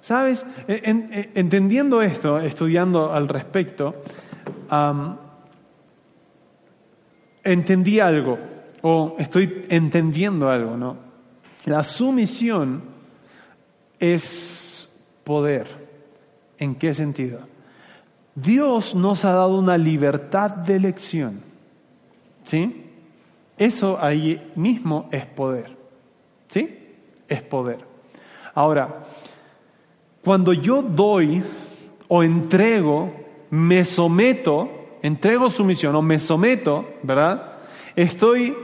¿Sabes? 0.00 0.44
En- 0.66 1.12
en- 1.12 1.30
entendiendo 1.34 2.02
esto, 2.02 2.38
estudiando 2.38 3.12
al 3.12 3.28
respecto, 3.28 4.02
am, 4.68 5.16
entendí 7.44 8.00
algo, 8.00 8.38
o 8.82 9.16
estoy 9.18 9.66
entendiendo 9.68 10.48
algo, 10.48 10.76
¿no? 10.76 10.96
La 11.66 11.82
sumisión 11.82 12.82
es 13.98 14.88
poder. 15.24 15.66
¿En 16.58 16.74
qué 16.74 16.94
sentido? 16.94 17.40
Dios 18.34 18.94
nos 18.94 19.24
ha 19.24 19.32
dado 19.32 19.58
una 19.58 19.76
libertad 19.78 20.50
de 20.50 20.76
elección. 20.76 21.40
¿Sí? 22.44 22.84
Eso 23.56 23.98
ahí 24.00 24.52
mismo 24.54 25.08
es 25.10 25.26
poder. 25.26 25.76
¿Sí? 26.48 26.78
Es 27.28 27.42
poder. 27.42 27.84
Ahora, 28.54 29.04
cuando 30.24 30.52
yo 30.52 30.82
doy 30.82 31.42
o 32.08 32.22
entrego, 32.22 33.12
me 33.50 33.84
someto, 33.84 34.98
entrego 35.02 35.50
sumisión 35.50 35.94
o 35.96 36.02
me 36.02 36.18
someto, 36.18 36.86
¿verdad? 37.02 37.58
Estoy 37.94 38.54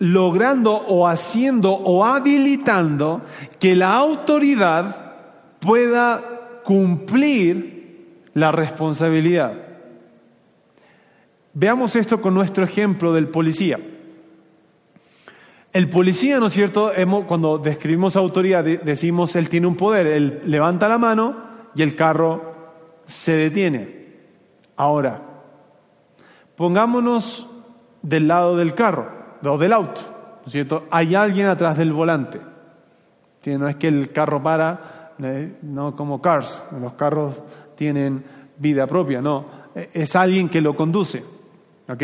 logrando 0.00 0.72
o 0.74 1.06
haciendo 1.06 1.72
o 1.72 2.04
habilitando 2.04 3.20
que 3.60 3.76
la 3.76 3.94
autoridad 3.96 5.12
pueda 5.60 6.60
cumplir 6.64 8.24
la 8.32 8.50
responsabilidad. 8.50 9.52
Veamos 11.52 11.96
esto 11.96 12.20
con 12.22 12.32
nuestro 12.32 12.64
ejemplo 12.64 13.12
del 13.12 13.28
policía. 13.28 13.78
El 15.72 15.90
policía, 15.90 16.40
¿no 16.40 16.46
es 16.46 16.54
cierto? 16.54 16.90
Cuando 17.28 17.58
describimos 17.58 18.16
autoridad, 18.16 18.64
de- 18.64 18.78
decimos 18.78 19.36
él 19.36 19.50
tiene 19.50 19.66
un 19.66 19.76
poder, 19.76 20.06
él 20.06 20.40
levanta 20.46 20.88
la 20.88 20.96
mano 20.98 21.36
y 21.74 21.82
el 21.82 21.94
carro 21.94 22.54
se 23.04 23.36
detiene. 23.36 24.06
Ahora, 24.76 25.20
pongámonos 26.56 27.48
del 28.02 28.28
lado 28.28 28.56
del 28.56 28.74
carro 28.74 29.19
o 29.44 29.58
del 29.58 29.72
auto, 29.72 30.00
¿no 30.40 30.46
es 30.46 30.52
cierto? 30.52 30.86
Hay 30.90 31.14
alguien 31.14 31.46
atrás 31.46 31.78
del 31.78 31.92
volante. 31.92 32.40
No 33.46 33.68
es 33.68 33.76
que 33.76 33.88
el 33.88 34.12
carro 34.12 34.42
para, 34.42 35.12
no 35.62 35.96
como 35.96 36.20
cars, 36.20 36.64
los 36.78 36.92
carros 36.94 37.34
tienen 37.74 38.22
vida 38.58 38.86
propia, 38.86 39.22
no, 39.22 39.46
eh, 39.74 39.88
es 39.94 40.14
alguien 40.14 40.48
que 40.48 40.60
lo 40.60 40.76
conduce. 40.76 41.24
¿Ok? 41.88 42.02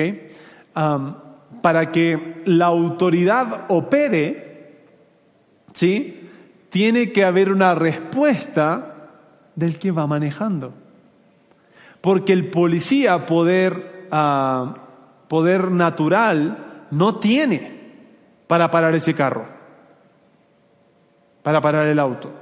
Para 1.62 1.90
que 1.92 2.42
la 2.46 2.66
autoridad 2.66 3.66
opere, 3.68 4.82
¿sí? 5.72 6.28
Tiene 6.70 7.12
que 7.12 7.24
haber 7.24 7.52
una 7.52 7.74
respuesta 7.74 9.08
del 9.54 9.78
que 9.78 9.92
va 9.92 10.06
manejando. 10.06 10.72
Porque 12.00 12.32
el 12.32 12.50
policía, 12.50 13.26
poder, 13.26 14.08
ah, 14.10 14.74
poder 15.28 15.70
natural, 15.70 16.65
no 16.90 17.16
tiene 17.16 17.76
para 18.46 18.70
parar 18.70 18.94
ese 18.94 19.14
carro, 19.14 19.46
para 21.42 21.60
parar 21.60 21.86
el 21.86 21.98
auto. 21.98 22.32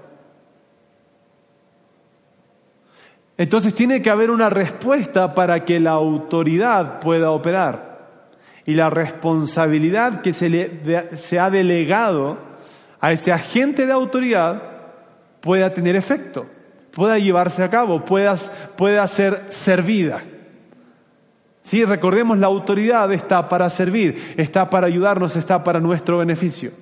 Entonces 3.36 3.74
tiene 3.74 4.00
que 4.00 4.10
haber 4.10 4.30
una 4.30 4.48
respuesta 4.48 5.34
para 5.34 5.64
que 5.64 5.80
la 5.80 5.92
autoridad 5.92 7.00
pueda 7.00 7.30
operar. 7.30 7.94
Y 8.66 8.74
la 8.74 8.90
responsabilidad 8.90 10.22
que 10.22 10.32
se, 10.32 10.48
le, 10.48 11.16
se 11.16 11.38
ha 11.38 11.50
delegado 11.50 12.38
a 13.00 13.12
ese 13.12 13.32
agente 13.32 13.86
de 13.86 13.92
autoridad 13.92 14.62
pueda 15.40 15.74
tener 15.74 15.96
efecto, 15.96 16.46
pueda 16.90 17.18
llevarse 17.18 17.62
a 17.62 17.68
cabo, 17.68 18.04
pueda, 18.04 18.34
pueda 18.76 19.06
ser 19.06 19.44
servida. 19.48 20.22
Sí, 21.64 21.82
recordemos, 21.82 22.38
la 22.38 22.46
autoridad 22.46 23.10
está 23.10 23.48
para 23.48 23.70
servir, 23.70 24.34
está 24.36 24.68
para 24.68 24.86
ayudarnos, 24.86 25.34
está 25.34 25.64
para 25.64 25.80
nuestro 25.80 26.18
beneficio. 26.18 26.72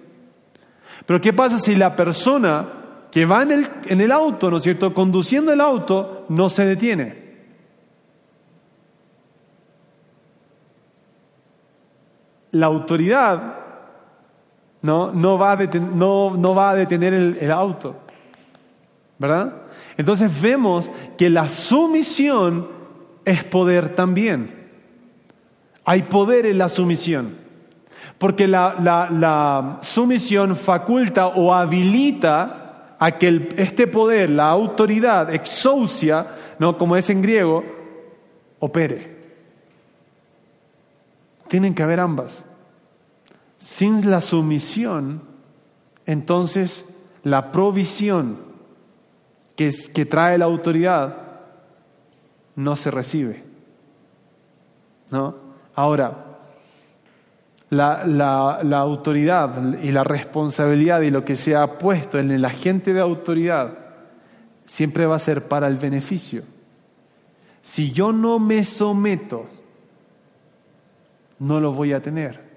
Pero 1.07 1.21
¿qué 1.21 1.33
pasa 1.33 1.61
si 1.61 1.77
la 1.77 1.95
persona 1.95 2.69
que 3.13 3.25
va 3.25 3.45
en 3.45 3.53
el, 3.53 3.71
en 3.87 4.01
el 4.01 4.11
auto, 4.11 4.51
¿no 4.51 4.57
es 4.57 4.65
cierto?, 4.65 4.93
conduciendo 4.93 5.53
el 5.53 5.61
auto, 5.61 6.27
no 6.29 6.49
se 6.49 6.67
detiene? 6.67 7.23
La 12.51 12.67
autoridad 12.67 13.55
no, 14.83 15.13
no, 15.13 15.39
va, 15.39 15.53
a 15.53 15.59
deten- 15.59 15.93
no, 15.93 16.37
no 16.37 16.57
va 16.57 16.71
a 16.71 16.75
detener 16.75 17.15
el, 17.15 17.39
el 17.41 17.53
auto, 17.53 18.01
¿verdad? 19.17 19.63
Entonces 19.97 20.43
vemos 20.43 20.91
que 21.17 21.31
la 21.31 21.49
sumisión 21.49 22.67
es 23.25 23.45
poder 23.45 23.95
también. 23.95 24.61
Hay 25.85 26.03
poder 26.05 26.47
en 26.47 26.59
la 26.59 26.69
sumisión. 26.69 27.37
Porque 28.19 28.47
la, 28.47 28.77
la- 28.81 29.11
la 29.11 29.79
sumisión 29.83 30.55
faculta 30.57 31.29
o 31.29 31.53
habilita 31.55 32.97
a 32.99 33.19
que 33.19 33.49
este 33.57 33.87
poder, 33.89 34.31
la 34.31 34.49
autoridad, 34.49 35.35
exousia, 35.35 36.27
¿no? 36.61 36.79
como 36.79 36.97
es 36.97 37.11
en 37.11 37.21
griego, 37.21 37.65
opere. 38.61 39.17
Tienen 41.49 41.75
que 41.75 41.83
haber 41.83 41.99
ambas. 42.01 42.43
Sin 43.59 44.09
la 44.09 44.21
sumisión, 44.21 45.23
entonces 46.07 46.85
la 47.25 47.51
provisión 47.53 48.39
que, 49.57 49.71
que 49.93 50.07
trae 50.07 50.39
la 50.39 50.45
autoridad 50.47 51.17
no 52.55 52.77
se 52.77 52.91
recibe. 52.91 53.43
¿No? 55.11 55.42
Ahora, 55.75 56.33
la, 57.71 58.79
autoridad 58.79 59.79
y 59.83 59.93
la 59.93 60.05
responsabilidad 60.05 61.01
y 61.01 61.11
lo 61.11 61.25
que 61.25 61.37
se 61.37 61.57
ha 61.57 61.79
puesto 61.79 62.19
en 62.19 62.31
el 62.31 62.45
agente 62.45 62.93
de 62.93 63.01
autoridad 63.01 63.79
siempre 64.67 65.07
va 65.07 65.17
a 65.17 65.21
ser 65.21 65.49
para 65.49 65.69
el 65.69 65.77
beneficio. 65.77 66.43
Si 67.63 67.93
yo 67.93 68.13
no 68.13 68.39
me 68.39 68.63
someto, 68.65 69.47
no 71.39 71.61
lo 71.61 71.73
voy 71.73 71.93
a 71.93 72.03
tener. 72.03 72.53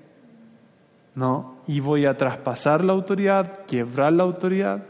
¿No? 1.15 1.59
Y 1.65 1.79
voy 1.79 2.05
a 2.05 2.17
traspasar 2.17 2.83
la 2.83 2.91
autoridad, 2.91 3.65
quebrar 3.65 4.11
la 4.11 4.23
autoridad 4.23 4.83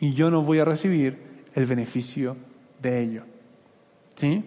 y 0.00 0.12
yo 0.12 0.28
no 0.28 0.42
voy 0.42 0.58
a 0.58 0.64
recibir 0.64 1.44
el 1.54 1.66
beneficio 1.66 2.36
de 2.82 3.00
ello. 3.00 3.22
¿Sí? 4.16 4.44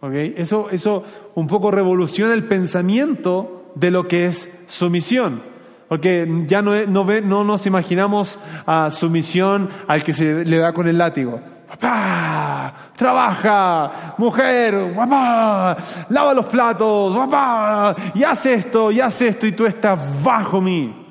¿Ok? 0.00 0.12
Eso, 0.12 0.68
eso 0.70 1.02
un 1.34 1.46
poco 1.46 1.70
revoluciona 1.70 2.34
el 2.34 2.44
pensamiento 2.44 3.72
de 3.74 3.90
lo 3.90 4.06
que 4.08 4.26
es 4.26 4.52
sumisión. 4.66 5.42
Porque 5.88 6.28
ya 6.46 6.62
no, 6.62 6.74
no, 6.86 7.04
ve- 7.04 7.22
no 7.22 7.44
nos 7.44 7.66
imaginamos 7.66 8.38
a 8.66 8.90
sumisión 8.90 9.68
al 9.86 10.02
que 10.02 10.12
se 10.12 10.44
le 10.44 10.58
da 10.58 10.72
con 10.72 10.88
el 10.88 10.98
látigo. 10.98 11.40
Papá, 11.68 12.74
trabaja, 12.96 14.14
mujer, 14.18 14.92
papá, 14.94 15.76
lava 16.08 16.32
los 16.34 16.46
platos, 16.46 17.16
papá, 17.16 17.94
y 18.14 18.22
haz 18.22 18.46
esto, 18.46 18.90
y 18.92 19.00
haz 19.00 19.20
esto, 19.20 19.46
y 19.46 19.52
tú 19.52 19.66
estás 19.66 19.98
bajo 20.22 20.60
mí. 20.60 21.04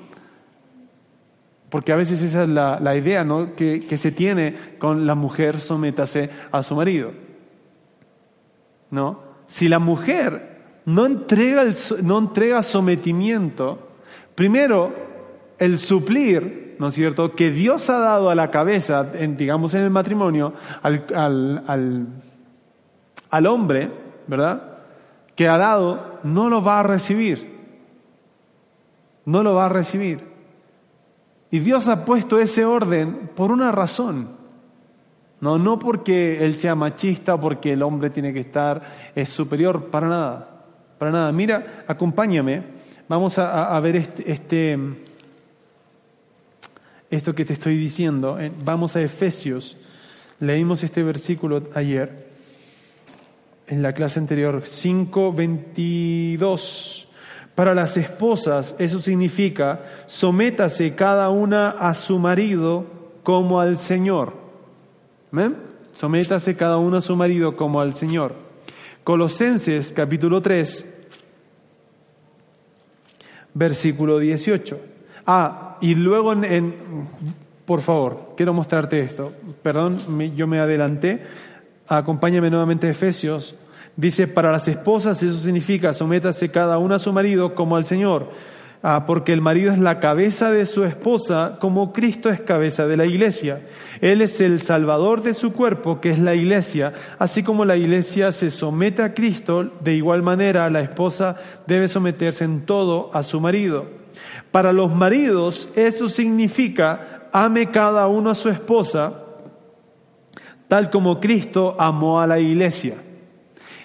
Porque 1.70 1.92
a 1.92 1.96
veces 1.96 2.22
esa 2.22 2.44
es 2.44 2.50
la, 2.50 2.80
la 2.80 2.96
idea 2.96 3.24
¿no? 3.24 3.54
que, 3.56 3.86
que 3.86 3.98
se 3.98 4.12
tiene 4.12 4.56
con 4.78 5.06
la 5.06 5.16
mujer 5.16 5.60
sométase 5.60 6.30
a 6.52 6.64
su 6.64 6.76
marido. 6.76 7.12
¿No? 8.96 9.20
Si 9.48 9.68
la 9.68 9.80
mujer 9.80 10.80
no 10.86 11.06
entrega, 11.06 11.66
no 12.02 12.18
entrega 12.18 12.64
sometimiento. 12.64 13.90
Primero, 14.36 14.94
el 15.60 15.80
suplir, 15.80 16.78
¿no 16.80 16.88
es 16.88 16.94
cierto?, 16.94 17.36
que 17.36 17.52
Dios 17.52 17.90
ha 17.90 18.00
dado 18.00 18.30
a 18.30 18.36
la 18.36 18.52
cabeza, 18.52 19.04
digamos 19.04 19.74
en 19.74 19.82
el 19.82 19.90
matrimonio, 19.90 20.54
al, 20.82 21.06
al, 21.14 21.64
al, 21.68 22.08
al 23.30 23.48
hombre, 23.48 23.92
¿verdad?, 24.28 24.78
que 25.36 25.50
ha 25.50 25.58
dado, 25.58 26.20
no 26.24 26.50
lo 26.50 26.64
va 26.64 26.80
a 26.80 26.84
recibir. 26.84 27.54
No 29.26 29.44
lo 29.44 29.56
va 29.56 29.66
a 29.66 29.70
recibir. 29.70 30.24
Y 31.52 31.60
Dios 31.60 31.90
ha 31.90 32.06
puesto 32.06 32.40
ese 32.40 32.64
orden 32.64 33.32
por 33.36 33.52
una 33.52 33.74
razón. 33.74 34.45
No, 35.42 35.58
no 35.58 35.78
porque 35.78 36.46
Él 36.46 36.56
sea 36.56 36.76
machista, 36.76 37.40
porque 37.40 37.74
el 37.74 37.84
hombre 37.84 38.10
tiene 38.10 38.34
que 38.34 38.40
estar, 38.40 38.82
es 39.16 39.30
superior, 39.30 39.86
para 39.86 40.08
nada. 40.08 40.50
Para 40.98 41.12
nada. 41.12 41.32
Mira, 41.32 41.84
acompáñame. 41.88 42.64
Vamos 43.08 43.38
a, 43.38 43.80
ver 43.82 43.98
este, 43.98 44.32
este, 44.32 44.80
esto 47.10 47.36
que 47.36 47.46
te 47.46 47.54
estoy 47.54 47.78
diciendo. 47.78 48.40
Eh, 48.40 48.52
Vamos 48.64 48.96
a 48.96 49.02
Efesios. 49.02 49.78
Leímos 50.40 50.84
este 50.84 51.04
versículo 51.04 51.62
ayer 51.76 52.26
en 53.68 53.82
la 53.82 53.94
clase 53.94 54.20
anterior, 54.20 54.62
5.22. 54.64 57.06
Para 57.56 57.74
las 57.74 57.98
esposas 57.98 58.76
eso 58.80 59.00
significa, 59.00 59.80
sométase 60.08 60.94
cada 60.94 61.30
una 61.30 61.70
a 61.70 61.94
su 61.94 62.20
marido 62.20 62.86
como 63.24 63.62
al 63.62 63.78
Señor. 63.78 64.45
Sométase 65.94 66.56
cada 66.56 66.78
uno 66.78 66.98
a 66.98 67.02
su 67.02 67.16
marido 67.16 67.56
como 67.56 67.82
al 67.82 67.94
Señor. 67.94 68.34
Colosenses 69.04 69.94
capítulo 69.94 70.42
3, 70.42 70.86
versículo 73.54 74.20
18. 74.20 74.80
Ah, 75.28 75.78
y 75.82 75.96
luego 75.96 76.34
en, 76.34 76.44
en 76.46 76.74
por 77.66 77.82
favor, 77.82 78.34
quiero 78.38 78.54
mostrarte 78.54 79.00
esto. 79.00 79.32
Perdón, 79.62 79.98
me- 80.10 80.32
yo 80.36 80.48
me 80.48 80.60
adelanté. 80.60 81.24
Acompáñame 81.88 82.50
nuevamente 82.50 82.88
a 82.88 82.92
Efesios. 82.92 83.56
Dice, 83.96 84.28
para 84.28 84.52
las 84.52 84.68
esposas 84.68 85.22
eso 85.24 85.38
significa, 85.40 85.94
sométase 85.94 86.52
cada 86.52 86.78
una 86.78 86.96
a 86.96 87.00
su 87.00 87.14
marido 87.14 87.56
como 87.56 87.76
al 87.76 87.86
Señor. 87.86 88.30
Ah, 88.88 89.08
porque 89.08 89.34
el 89.34 89.42
marido 89.42 89.74
es 89.74 89.80
la 89.80 90.00
cabeza 90.00 90.52
de 90.52 90.68
su 90.68 90.84
esposa, 90.84 91.58
como 91.60 91.92
Cristo 91.92 92.30
es 92.30 92.40
cabeza 92.40 92.86
de 92.86 92.96
la 92.96 93.08
iglesia. 93.08 93.62
Él 94.00 94.22
es 94.22 94.40
el 94.42 94.62
salvador 94.62 95.24
de 95.24 95.34
su 95.34 95.54
cuerpo, 95.54 96.00
que 96.00 96.12
es 96.12 96.20
la 96.20 96.36
iglesia. 96.36 96.94
Así 97.18 97.42
como 97.42 97.66
la 97.66 97.78
iglesia 97.78 98.32
se 98.32 98.52
somete 98.52 99.02
a 99.02 99.16
Cristo, 99.16 99.72
de 99.80 99.96
igual 99.96 100.22
manera 100.22 100.70
la 100.70 100.82
esposa 100.82 101.36
debe 101.66 101.88
someterse 101.88 102.44
en 102.44 102.68
todo 102.68 103.10
a 103.12 103.24
su 103.24 103.42
marido. 103.42 103.88
Para 104.52 104.72
los 104.72 104.94
maridos 104.94 105.68
eso 105.76 106.08
significa, 106.08 107.30
ame 107.34 107.72
cada 107.72 108.06
uno 108.06 108.30
a 108.30 108.36
su 108.36 108.50
esposa, 108.50 109.14
tal 110.68 110.92
como 110.92 111.20
Cristo 111.20 111.76
amó 111.80 112.22
a 112.22 112.28
la 112.28 112.38
iglesia. 112.38 112.98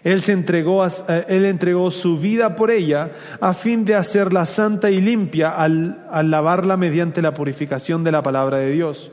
Él, 0.03 0.23
se 0.23 0.33
entregó 0.33 0.87
eh, 0.87 1.25
él 1.29 1.45
entregó 1.45 1.91
su 1.91 2.19
vida 2.19 2.57
por 2.57 2.71
ella 2.71 3.11
a 3.41 3.53
fin 3.53 3.85
de 3.85 3.95
hacerla 3.95 4.47
santa 4.47 4.91
y 4.91 5.01
limpia 5.01 5.51
al 5.51 6.31
lavarla 6.31 6.77
mediante 6.77 7.23
la 7.23 7.35
purificación 7.35 8.03
de 8.05 8.13
la 8.13 8.23
palabra 8.23 8.59
de 8.59 8.71
Dios. 8.71 9.13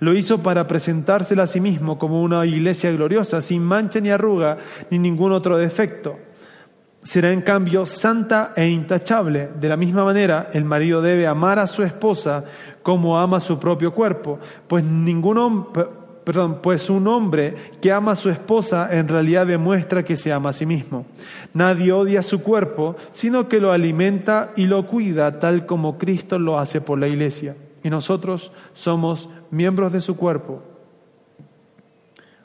Lo 0.00 0.14
hizo 0.14 0.42
para 0.42 0.66
presentársela 0.66 1.44
a 1.44 1.48
sí 1.48 1.60
mismo 1.60 1.98
como 1.98 2.22
una 2.22 2.46
iglesia 2.46 2.92
gloriosa, 2.92 3.42
sin 3.42 3.62
mancha 3.62 4.00
ni 4.00 4.10
arruga 4.10 4.58
ni 4.90 4.98
ningún 4.98 5.32
otro 5.32 5.56
defecto. 5.56 6.18
Será 7.02 7.32
en 7.32 7.42
cambio 7.42 7.84
santa 7.86 8.52
e 8.54 8.68
intachable. 8.68 9.50
De 9.58 9.68
la 9.68 9.76
misma 9.76 10.04
manera, 10.04 10.50
el 10.52 10.64
marido 10.64 11.00
debe 11.00 11.26
amar 11.26 11.58
a 11.58 11.66
su 11.66 11.82
esposa 11.82 12.44
como 12.82 13.18
ama 13.18 13.40
su 13.40 13.58
propio 13.58 13.92
cuerpo, 13.92 14.38
pues 14.66 14.84
ningún 14.84 15.38
hombre, 15.38 15.86
perdón, 16.28 16.58
pues 16.62 16.90
un 16.90 17.08
hombre 17.08 17.54
que 17.80 17.90
ama 17.90 18.12
a 18.12 18.14
su 18.14 18.28
esposa 18.28 18.94
en 18.94 19.08
realidad 19.08 19.46
demuestra 19.46 20.04
que 20.04 20.14
se 20.14 20.30
ama 20.30 20.50
a 20.50 20.52
sí 20.52 20.66
mismo. 20.66 21.06
Nadie 21.54 21.90
odia 21.90 22.20
su 22.20 22.42
cuerpo, 22.42 22.96
sino 23.12 23.48
que 23.48 23.60
lo 23.60 23.72
alimenta 23.72 24.52
y 24.54 24.66
lo 24.66 24.86
cuida 24.86 25.38
tal 25.40 25.64
como 25.64 25.96
Cristo 25.96 26.38
lo 26.38 26.58
hace 26.58 26.82
por 26.82 26.98
la 26.98 27.08
iglesia. 27.08 27.56
Y 27.82 27.88
nosotros 27.88 28.52
somos 28.74 29.30
miembros 29.50 29.90
de 29.90 30.02
su 30.02 30.18
cuerpo. 30.18 30.62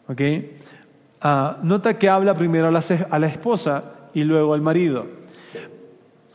¿Ok? 0.07 0.21
Ah, 1.19 1.57
nota 1.61 1.99
que 1.99 2.07
habla 2.07 2.35
primero 2.35 2.69
a 2.69 2.71
la, 2.71 2.81
a 3.09 3.19
la 3.19 3.27
esposa 3.27 3.83
y 4.13 4.23
luego 4.23 4.53
al 4.53 4.61
marido. 4.61 5.07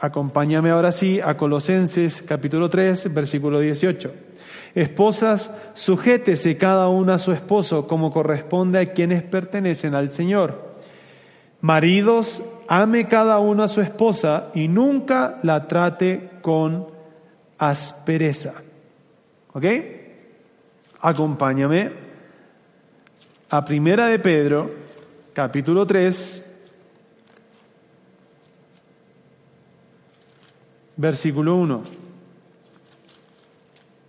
Acompáñame 0.01 0.69
ahora 0.69 0.93
sí 0.93 1.19
a 1.19 1.39
Colosenses 1.39 2.21
capítulo 2.21 2.69
3, 2.69 3.15
versículo 3.15 3.59
18. 3.59 4.28
Esposas, 4.79 5.51
sujétese 5.75 6.57
cada 6.57 6.87
una 6.87 7.15
a 7.15 7.19
su 7.19 7.33
esposo 7.33 7.89
como 7.89 8.13
corresponde 8.13 8.79
a 8.79 8.93
quienes 8.93 9.25
pertenecen 9.25 9.97
al 9.97 10.09
Señor. 10.09 10.77
Maridos, 11.61 12.41
ame 12.69 13.09
cada 13.09 13.41
uno 13.41 13.65
a 13.65 13.69
su 13.69 13.81
esposa 13.81 14.51
y 14.55 14.69
nunca 14.69 15.41
la 15.43 15.67
trate 15.67 16.31
con 16.43 16.87
aspereza. 17.59 18.55
¿Ok? 19.53 19.65
Acompáñame 21.01 21.91
a 23.51 23.65
Primera 23.65 24.07
de 24.07 24.21
Pedro, 24.21 24.71
capítulo 25.33 25.85
3, 25.89 26.45
versículo 30.97 31.57
1. 31.57 31.98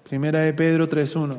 Primera 0.10 0.42
de 0.42 0.54
Pedro 0.54 0.90
3.1. 0.90 1.38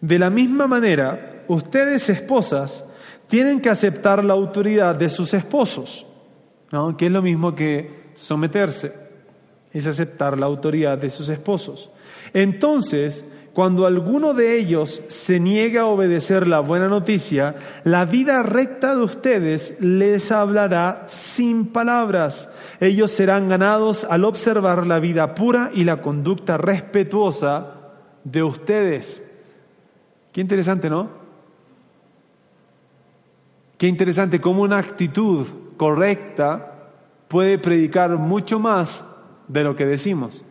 De 0.00 0.18
la 0.20 0.30
misma 0.30 0.68
manera, 0.68 1.42
ustedes 1.48 2.08
esposas 2.08 2.84
tienen 3.26 3.60
que 3.60 3.68
aceptar 3.68 4.24
la 4.24 4.34
autoridad 4.34 4.94
de 4.94 5.08
sus 5.08 5.34
esposos, 5.34 6.06
¿no? 6.70 6.96
que 6.96 7.06
es 7.06 7.12
lo 7.12 7.22
mismo 7.22 7.56
que 7.56 8.12
someterse, 8.14 8.92
es 9.72 9.84
aceptar 9.88 10.38
la 10.38 10.46
autoridad 10.46 10.96
de 10.96 11.10
sus 11.10 11.28
esposos. 11.28 11.90
Entonces, 12.32 13.24
cuando 13.52 13.84
alguno 13.84 14.32
de 14.32 14.56
ellos 14.56 15.02
se 15.08 15.40
niega 15.40 15.80
a 15.80 15.86
obedecer 15.86 16.46
la 16.46 16.60
buena 16.60 16.86
noticia, 16.88 17.56
la 17.82 18.04
vida 18.04 18.44
recta 18.44 18.94
de 18.94 19.02
ustedes 19.02 19.74
les 19.80 20.30
hablará 20.30 21.02
sin 21.06 21.66
palabras. 21.66 22.48
Ellos 22.80 23.10
serán 23.10 23.48
ganados 23.48 24.04
al 24.04 24.24
observar 24.24 24.86
la 24.86 24.98
vida 24.98 25.34
pura 25.34 25.70
y 25.72 25.84
la 25.84 26.02
conducta 26.02 26.56
respetuosa 26.56 27.74
de 28.24 28.42
ustedes. 28.42 29.22
Qué 30.32 30.40
interesante, 30.40 30.90
¿no? 30.90 31.08
Qué 33.78 33.86
interesante 33.86 34.40
cómo 34.40 34.62
una 34.62 34.78
actitud 34.78 35.46
correcta 35.76 36.90
puede 37.28 37.58
predicar 37.58 38.16
mucho 38.16 38.58
más 38.58 39.04
de 39.48 39.64
lo 39.64 39.76
que 39.76 39.86
decimos. 39.86 40.44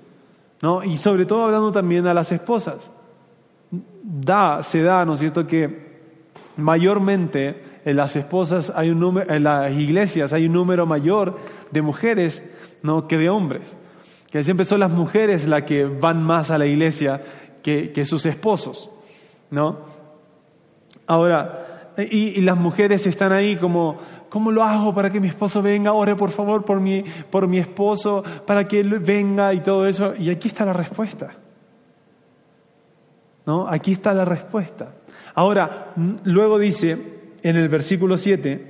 ¿no? 0.61 0.83
Y 0.83 0.97
sobre 0.97 1.25
todo 1.25 1.45
hablando 1.45 1.71
también 1.71 2.07
a 2.07 2.13
las 2.13 2.31
esposas. 2.31 2.91
Da, 3.71 4.63
se 4.63 4.81
da, 4.81 5.05
¿no 5.05 5.13
es 5.13 5.19
cierto?, 5.19 5.45
que 5.45 5.85
mayormente 6.57 7.61
en 7.85 7.95
las 7.95 8.15
esposas 8.15 8.73
hay 8.75 8.89
un 8.89 8.99
número, 8.99 9.31
en 9.31 9.43
las 9.43 9.71
iglesias 9.71 10.33
hay 10.33 10.47
un 10.47 10.53
número 10.53 10.87
mayor 10.87 11.37
de 11.71 11.81
mujeres, 11.83 12.43
¿no?, 12.81 13.07
que 13.07 13.17
de 13.17 13.29
hombres. 13.29 13.77
Que 14.31 14.43
siempre 14.43 14.65
son 14.65 14.79
las 14.79 14.91
mujeres 14.91 15.47
las 15.47 15.63
que 15.63 15.85
van 15.85 16.21
más 16.23 16.49
a 16.49 16.57
la 16.57 16.65
iglesia 16.65 17.21
que, 17.61 17.91
que 17.91 18.03
sus 18.03 18.25
esposos, 18.25 18.89
¿no? 19.51 19.77
Ahora, 21.05 21.93
y, 21.97 22.41
las 22.41 22.57
mujeres 22.57 23.05
están 23.05 23.31
ahí 23.31 23.55
como, 23.55 23.99
¿cómo 24.29 24.51
lo 24.51 24.63
hago 24.63 24.93
para 24.93 25.09
que 25.11 25.19
mi 25.19 25.27
esposo 25.27 25.61
venga? 25.61 25.93
Ore 25.93 26.15
por 26.15 26.31
favor 26.31 26.65
por 26.65 26.79
mi, 26.79 27.03
por 27.29 27.47
mi 27.47 27.59
esposo, 27.59 28.23
para 28.45 28.65
que 28.65 28.79
él 28.79 28.99
venga 28.99 29.53
y 29.53 29.61
todo 29.61 29.85
eso. 29.87 30.13
Y 30.17 30.29
aquí 30.29 30.47
está 30.47 30.65
la 30.65 30.73
respuesta. 30.73 31.31
¿No? 33.45 33.67
Aquí 33.67 33.91
está 33.91 34.13
la 34.13 34.25
respuesta. 34.25 34.95
Ahora, 35.35 35.93
luego 36.23 36.57
dice 36.57 37.14
en 37.49 37.57
el 37.57 37.69
versículo 37.69 38.17
7, 38.17 38.65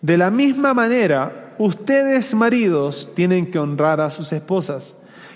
de 0.00 0.16
la 0.16 0.30
misma 0.30 0.72
manera, 0.72 1.54
ustedes 1.58 2.32
maridos 2.32 3.12
tienen 3.14 3.50
que 3.50 3.58
honrar 3.58 4.00
a 4.00 4.08
sus 4.08 4.32
esposas. 4.32 4.94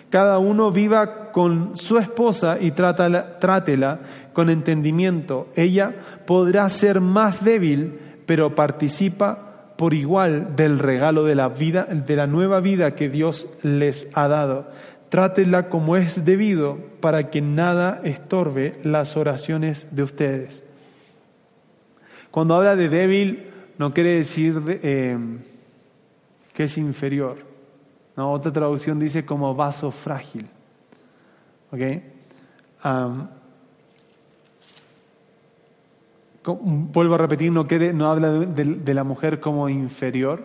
Cada 0.08 0.38
uno 0.38 0.70
viva 0.70 1.32
con 1.32 1.76
su 1.76 1.98
esposa 1.98 2.56
y 2.58 2.70
trátela 2.70 4.00
con 4.32 4.48
entendimiento. 4.48 5.48
Ella 5.54 5.94
podrá 6.24 6.66
ser 6.70 7.02
más 7.02 7.44
débil, 7.44 8.00
pero 8.24 8.54
participa 8.54 9.74
por 9.76 9.92
igual 9.92 10.56
del 10.56 10.78
regalo 10.78 11.24
de 11.24 11.34
la 11.34 11.50
vida, 11.50 11.84
de 11.84 12.16
la 12.16 12.26
nueva 12.26 12.60
vida 12.60 12.94
que 12.94 13.10
Dios 13.10 13.48
les 13.62 14.08
ha 14.14 14.28
dado. 14.28 14.70
Trátela 15.14 15.68
como 15.68 15.96
es 15.96 16.24
debido 16.24 16.76
para 17.00 17.30
que 17.30 17.40
nada 17.40 18.00
estorbe 18.02 18.80
las 18.82 19.16
oraciones 19.16 19.86
de 19.92 20.02
ustedes. 20.02 20.60
Cuando 22.32 22.56
habla 22.56 22.74
de 22.74 22.88
débil, 22.88 23.48
no 23.78 23.94
quiere 23.94 24.16
decir 24.16 24.60
de, 24.60 24.80
eh, 24.82 25.18
que 26.52 26.64
es 26.64 26.76
inferior. 26.78 27.36
Otra 28.16 28.50
traducción 28.50 28.98
dice 28.98 29.24
como 29.24 29.54
vaso 29.54 29.92
frágil. 29.92 30.48
¿Ok? 31.70 31.80
Am, 32.82 33.28
co- 36.42 36.58
vuelvo 36.60 37.14
a 37.14 37.18
repetir, 37.18 37.52
no, 37.52 37.68
quiere, 37.68 37.92
no 37.92 38.10
habla 38.10 38.32
de, 38.32 38.94
la 38.94 39.04
mujer 39.04 39.38
como 39.38 39.68
inferior, 39.68 40.42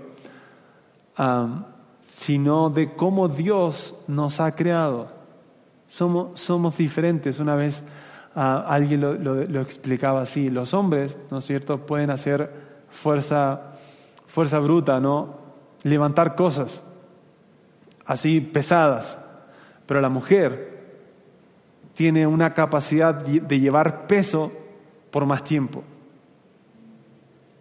sino 2.10 2.72
de 2.72 2.96
cómo 2.96 3.28
Dios 3.28 3.96
nos 4.08 4.40
ha 4.40 4.56
creado. 4.56 5.10
Somos, 5.88 6.40
somos 6.40 6.76
diferentes. 6.76 7.38
Una 7.40 7.54
vez 7.56 7.84
ah, 8.36 8.66
alguien 8.68 9.00
lo, 9.02 9.14
lo- 9.14 9.46
lo 9.46 9.62
explicaba 9.62 10.22
así. 10.22 10.50
Los 10.50 10.74
hombres, 10.74 11.16
¿no 11.30 11.38
es 11.38 11.46
cierto?, 11.46 11.86
pueden 11.86 12.10
hacer 12.10 12.52
fuerza, 12.90 13.74
fuerza 14.26 14.58
bruta, 14.58 15.00
¿no? 15.00 15.36
Levantar 15.84 16.36
cosas 16.36 16.82
así 18.06 18.42
pesadas. 18.42 19.20
Pero 19.86 20.02
la 20.02 20.10
mujer 20.10 20.80
tiene 21.94 22.26
una 22.26 22.56
capacidad 22.56 23.14
de 23.14 23.60
llevar 23.60 24.08
peso 24.08 24.52
por 25.12 25.26
más 25.28 25.44
tiempo. 25.44 25.84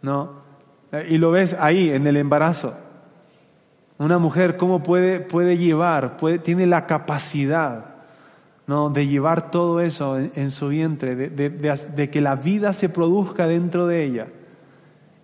¿No? 0.00 0.30
Eh, 0.92 1.06
Y 1.10 1.18
lo 1.18 1.30
ves 1.32 1.54
ahí, 1.58 1.90
en 1.90 2.06
el 2.06 2.16
embarazo. 2.16 2.74
Una 3.98 4.18
mujer, 4.18 4.56
¿cómo 4.56 4.82
puede, 4.82 5.20
puede 5.20 5.58
llevar? 5.58 6.16
Puede, 6.16 6.38
tiene 6.38 6.66
la 6.66 6.86
capacidad 6.86 7.96
¿no? 8.66 8.90
de 8.90 9.06
llevar 9.08 9.50
todo 9.50 9.80
eso 9.80 10.18
en, 10.18 10.30
en 10.36 10.50
su 10.52 10.68
vientre, 10.68 11.16
de, 11.16 11.28
de- 11.30 11.50
de 11.50 11.76
de 11.96 12.10
que 12.10 12.20
la 12.20 12.36
vida 12.36 12.72
se 12.72 12.88
produzca 12.88 13.46
dentro 13.46 13.86
de 13.88 14.04
ella. 14.04 14.28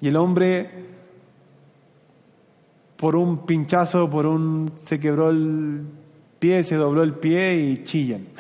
Y 0.01 0.09
el 0.09 0.17
hombre, 0.17 0.71
por 2.97 3.17
un 3.17 3.47
pinchazo, 3.47 4.09
por 4.11 4.27
un. 4.27 4.73
se 4.77 4.99
quebró 4.99 5.31
el 5.31 5.83
pie, 6.39 6.63
se 6.63 6.77
dobló 6.77 7.03
el 7.03 7.15
pie 7.15 7.57
y 7.57 7.85
chillan. 7.85 8.27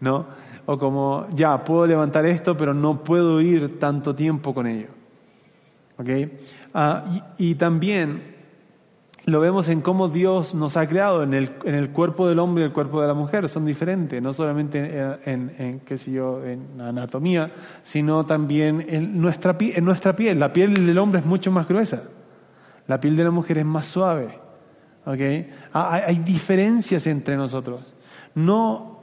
¿No? 0.00 0.26
O 0.66 0.78
como, 0.78 1.26
ya, 1.34 1.62
puedo 1.64 1.86
levantar 1.86 2.24
esto, 2.26 2.56
pero 2.56 2.72
no 2.72 3.02
puedo 3.04 3.40
ir 3.40 3.78
tanto 3.78 4.14
tiempo 4.14 4.54
con 4.54 4.66
ello. 4.66 4.88
¿Ok? 5.98 6.08
Ah, 6.74 7.04
y, 7.38 7.50
y 7.50 7.54
también 7.54 8.34
lo 9.26 9.40
vemos 9.40 9.68
en 9.70 9.80
cómo 9.80 10.08
Dios 10.08 10.54
nos 10.54 10.76
ha 10.76 10.86
creado 10.86 11.22
en 11.22 11.32
el, 11.32 11.52
en 11.64 11.74
el 11.76 11.90
cuerpo 11.90 12.26
del 12.28 12.38
hombre 12.40 12.64
y 12.64 12.66
el 12.66 12.72
cuerpo 12.72 13.00
de 13.00 13.06
la 13.06 13.14
mujer. 13.14 13.48
Son 13.48 13.64
diferentes, 13.64 14.20
no 14.20 14.32
solamente 14.34 14.78
en, 14.80 15.16
en- 15.24 15.54
en, 15.58 15.80
qué 15.80 15.96
sé 15.96 16.12
yo, 16.12 16.44
en 16.44 16.80
anatomía, 16.80 17.50
sino 17.84 18.26
también 18.26 18.84
en 18.88 19.18
nuestra, 19.20 19.56
en 19.58 19.84
nuestra 19.84 20.12
piel. 20.12 20.38
La 20.38 20.52
piel 20.52 20.86
del 20.86 20.98
hombre 20.98 21.20
es 21.20 21.26
mucho 21.26 21.50
más 21.50 21.66
gruesa. 21.66 22.02
La 22.86 23.00
piel 23.00 23.16
de 23.16 23.24
la 23.24 23.30
mujer 23.30 23.56
es 23.58 23.64
más 23.64 23.86
suave. 23.86 24.38
¿ok? 25.06 25.20
Ah, 25.72 25.94
Hay, 25.94 26.02
hay 26.08 26.18
diferencias 26.18 27.06
entre 27.06 27.36
nosotros. 27.36 27.94
No, 28.34 28.98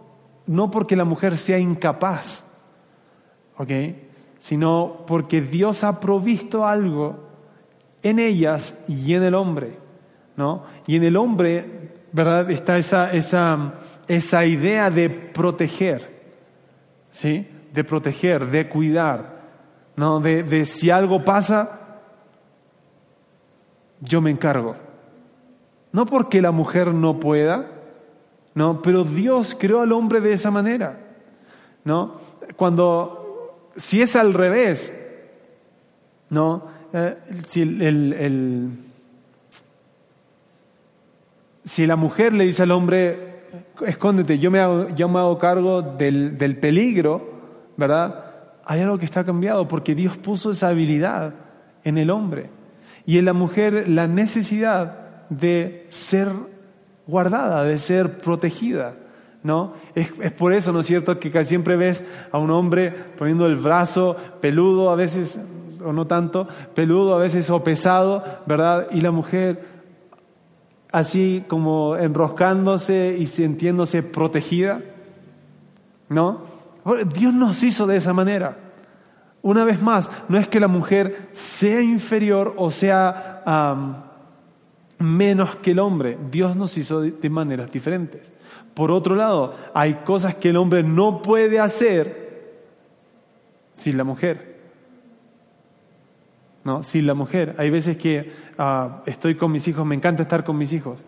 no 0.45 0.69
porque 0.69 0.95
la 0.95 1.05
mujer 1.05 1.35
sea 1.37 1.57
incapaz, 1.57 2.43
¿ok? 3.57 3.71
sino 4.37 5.03
porque 5.07 5.41
Dios 5.41 5.83
ha 5.83 5.99
provisto 5.99 6.65
algo 6.67 7.30
en 8.03 8.19
ellas 8.19 8.75
y 8.87 9.13
en 9.13 9.23
el 9.23 9.35
hombre. 9.35 9.81
¿no? 10.35 10.63
Y 10.87 10.95
en 10.95 11.03
el 11.03 11.17
hombre, 11.17 11.91
¿verdad? 12.11 12.49
Está 12.49 12.77
esa, 12.77 13.11
esa, 13.11 13.73
esa 14.07 14.45
idea 14.45 14.89
de 14.89 15.09
proteger, 15.09 16.21
¿sí? 17.11 17.47
De 17.73 17.83
proteger, 17.83 18.47
de 18.47 18.67
cuidar, 18.67 19.41
¿no? 19.95 20.19
De, 20.19 20.43
de 20.43 20.65
si 20.65 20.89
algo 20.89 21.23
pasa, 21.23 21.99
yo 23.99 24.21
me 24.21 24.31
encargo. 24.31 24.75
No 25.91 26.05
porque 26.05 26.41
la 26.41 26.51
mujer 26.51 26.93
no 26.93 27.19
pueda, 27.19 27.67
¿no? 28.55 28.81
Pero 28.81 29.03
Dios 29.03 29.55
creó 29.57 29.81
al 29.81 29.91
hombre 29.91 30.21
de 30.21 30.33
esa 30.33 30.51
manera, 30.51 30.99
¿no? 31.83 32.13
Cuando, 32.55 33.69
si 33.75 34.01
es 34.01 34.15
al 34.15 34.33
revés, 34.33 34.93
¿no? 36.29 36.80
Eh, 36.93 37.17
si 37.47 37.61
el- 37.61 38.77
si 41.65 41.85
la 41.85 41.95
mujer 41.95 42.33
le 42.33 42.45
dice 42.45 42.63
al 42.63 42.71
hombre, 42.71 43.43
escóndete, 43.85 44.39
yo 44.39 44.51
me 44.51 44.59
hago, 44.59 44.89
yo 44.89 45.07
me 45.07 45.19
hago 45.19 45.37
cargo 45.37 45.81
del, 45.81 46.37
del 46.37 46.57
peligro, 46.57 47.29
¿verdad? 47.77 48.25
Hay 48.65 48.81
algo 48.81 48.97
que 48.97 49.05
está 49.05 49.23
cambiado 49.23 49.67
porque 49.67 49.95
Dios 49.95 50.17
puso 50.17 50.51
esa 50.51 50.69
habilidad 50.69 51.33
en 51.83 51.97
el 51.97 52.09
hombre. 52.09 52.49
Y 53.05 53.17
en 53.17 53.25
la 53.25 53.33
mujer 53.33 53.87
la 53.89 54.07
necesidad 54.07 55.27
de 55.29 55.85
ser 55.89 56.29
guardada, 57.07 57.63
de 57.63 57.77
ser 57.77 58.19
protegida. 58.19 58.95
¿No? 59.43 59.73
Es, 59.95 60.11
es 60.21 60.31
por 60.33 60.53
eso, 60.53 60.71
¿no 60.71 60.81
es 60.81 60.85
cierto?, 60.85 61.19
que 61.19 61.45
siempre 61.45 61.75
ves 61.75 62.03
a 62.31 62.37
un 62.37 62.51
hombre 62.51 62.91
poniendo 63.17 63.47
el 63.47 63.55
brazo 63.55 64.15
peludo, 64.39 64.91
a 64.91 64.95
veces, 64.95 65.39
o 65.83 65.93
no 65.93 66.07
tanto, 66.07 66.47
peludo, 66.73 67.15
a 67.15 67.17
veces 67.17 67.49
o 67.49 67.63
pesado, 67.63 68.23
¿verdad? 68.45 68.87
Y 68.91 69.01
la 69.01 69.11
mujer 69.11 69.81
así 70.91 71.43
como 71.47 71.95
enroscándose 71.95 73.15
y 73.17 73.27
sintiéndose 73.27 74.03
protegida. 74.03 74.81
¿No? 76.09 76.41
Dios 77.13 77.33
nos 77.33 77.63
hizo 77.63 77.87
de 77.87 77.97
esa 77.97 78.13
manera. 78.13 78.57
Una 79.41 79.63
vez 79.63 79.81
más, 79.81 80.11
no 80.27 80.37
es 80.37 80.47
que 80.47 80.59
la 80.59 80.67
mujer 80.67 81.29
sea 81.31 81.81
inferior 81.81 82.53
o 82.57 82.69
sea 82.69 83.43
menos 84.99 85.55
que 85.57 85.71
el 85.71 85.79
hombre. 85.79 86.17
Dios 86.29 86.55
nos 86.55 86.77
hizo 86.77 87.01
de 87.01 87.29
maneras 87.29 87.71
diferentes. 87.71 88.29
Por 88.73 88.91
otro 88.91 89.15
lado, 89.15 89.55
hay 89.73 89.95
cosas 90.05 90.35
que 90.35 90.49
el 90.49 90.57
hombre 90.57 90.83
no 90.83 91.21
puede 91.21 91.59
hacer 91.59 92.21
sin 93.73 93.97
la 93.97 94.03
mujer. 94.03 94.50
¿No? 96.63 96.83
Sin 96.83 97.07
la 97.07 97.13
mujer. 97.13 97.55
Hay 97.57 97.69
veces 97.69 97.97
que 97.97 98.31
ah, 98.57 99.01
estoy 99.05 99.35
con 99.35 99.51
mis 99.51 99.67
hijos, 99.67 99.85
me 99.85 99.95
encanta 99.95 100.23
estar 100.23 100.43
con 100.43 100.57
mis 100.57 100.73
hijos, 100.73 100.99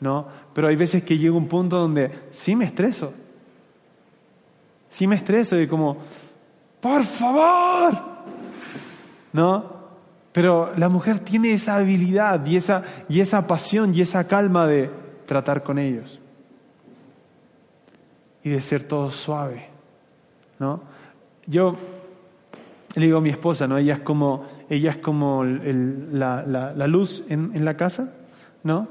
¿no? 0.00 0.26
Pero 0.52 0.68
hay 0.68 0.76
veces 0.76 1.04
que 1.04 1.18
llega 1.18 1.34
un 1.34 1.48
punto 1.48 1.76
donde 1.78 2.10
sí 2.30 2.56
me 2.56 2.64
estreso. 2.64 3.12
Sí 4.90 5.06
me 5.06 5.16
estreso 5.16 5.60
y 5.60 5.66
como, 5.66 5.98
por 6.80 7.04
favor, 7.04 7.94
¿no? 9.32 9.76
Pero 10.32 10.72
la 10.76 10.88
mujer 10.88 11.18
tiene 11.20 11.52
esa 11.52 11.76
habilidad 11.76 12.44
y 12.46 12.56
esa, 12.56 12.82
y 13.08 13.20
esa 13.20 13.46
pasión 13.46 13.94
y 13.94 14.00
esa 14.00 14.26
calma 14.26 14.66
de 14.66 14.90
tratar 15.26 15.62
con 15.62 15.78
ellos 15.78 16.20
y 18.42 18.50
de 18.50 18.62
ser 18.62 18.84
todo 18.84 19.10
suave, 19.10 19.66
¿no? 20.58 20.80
Yo 21.46 21.76
le 23.00 23.06
digo 23.06 23.18
a 23.18 23.20
mi 23.20 23.30
esposa, 23.30 23.66
¿no? 23.66 23.78
Ella 23.78 23.94
es 23.94 24.00
como, 24.00 24.44
ella 24.70 24.90
es 24.90 24.96
como 24.98 25.42
el- 25.44 25.60
el- 25.62 26.18
la, 26.18 26.44
la- 26.46 26.72
la 26.74 26.86
luz 26.86 27.24
en, 27.28 27.50
en 27.54 27.64
la 27.64 27.76
casa, 27.76 28.12
¿no? 28.62 28.88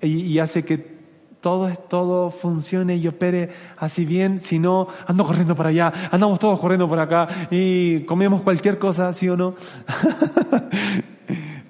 Y, 0.00 0.20
y 0.22 0.38
hace 0.38 0.64
que 0.64 0.98
todo, 1.40 1.68
todo 1.88 2.30
funcione 2.30 2.96
y 2.96 3.06
opere 3.06 3.50
así 3.78 4.04
bien, 4.04 4.40
si 4.40 4.58
no, 4.58 4.88
ando 5.06 5.24
corriendo 5.24 5.54
para 5.54 5.68
allá, 5.70 5.92
andamos 6.10 6.38
todos 6.38 6.58
corriendo 6.58 6.88
por 6.88 6.98
acá 6.98 7.28
y 7.50 8.00
comemos 8.06 8.42
cualquier 8.42 8.78
cosa, 8.78 9.12
¿sí 9.12 9.28
o 9.28 9.36
no? 9.36 9.54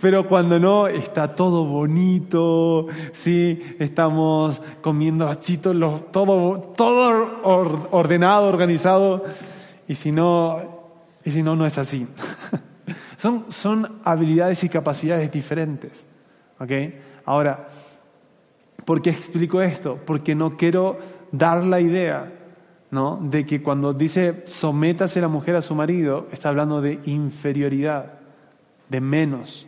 Pero 0.01 0.29
cuando 0.29 0.61
no, 0.61 0.87
está 0.87 1.35
todo 1.35 1.65
bonito, 1.65 2.87
sí, 3.13 3.61
estamos 3.81 4.63
comiendo 4.81 5.27
así 5.29 5.59
todo, 5.59 5.99
todo, 6.13 6.59
todo 6.77 7.41
or- 7.43 7.89
ordenado, 7.91 8.47
organizado, 8.47 9.25
y 9.89 9.97
si 9.97 10.13
no, 10.13 10.78
y 11.29 11.31
si 11.31 11.43
no, 11.43 11.55
no 11.55 11.67
es 11.67 11.77
así. 11.77 12.07
son, 13.19 13.45
son 13.51 14.01
habilidades 14.03 14.65
y 14.65 14.71
capacidades 14.71 15.31
diferentes. 15.31 16.07
¿ok? 16.59 16.73
Ahora, 17.27 17.69
¿por 18.87 19.03
qué 19.03 19.11
explico 19.11 19.61
esto? 19.61 19.99
Porque 20.07 20.35
no 20.35 20.57
quiero 20.57 20.99
dar 21.31 21.63
la 21.65 21.81
idea 21.81 22.33
¿no? 22.91 23.19
de 23.21 23.45
que 23.45 23.63
cuando 23.63 23.93
dice 23.93 24.43
sométase 24.47 25.21
la 25.21 25.29
mujer 25.29 25.55
a 25.57 25.61
su 25.61 25.75
marido, 25.75 26.29
está 26.33 26.49
hablando 26.49 26.81
de 26.81 26.99
inferioridad, 27.05 28.15
de 28.89 29.03
menos. 29.03 29.67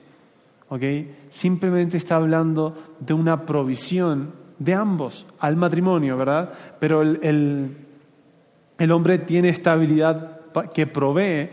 ¿ok? 0.70 0.82
Simplemente 1.28 1.98
está 1.98 2.16
hablando 2.16 2.74
de 3.00 3.12
una 3.12 3.44
provisión 3.44 4.32
de 4.58 4.72
ambos 4.72 5.26
al 5.40 5.56
matrimonio, 5.56 6.16
¿verdad? 6.16 6.54
Pero 6.78 7.02
el, 7.02 7.20
el, 7.22 7.76
el 8.78 8.92
hombre 8.92 9.18
tiene 9.18 9.50
esta 9.50 9.72
habilidad 9.72 10.39
que 10.72 10.86
provee, 10.86 11.50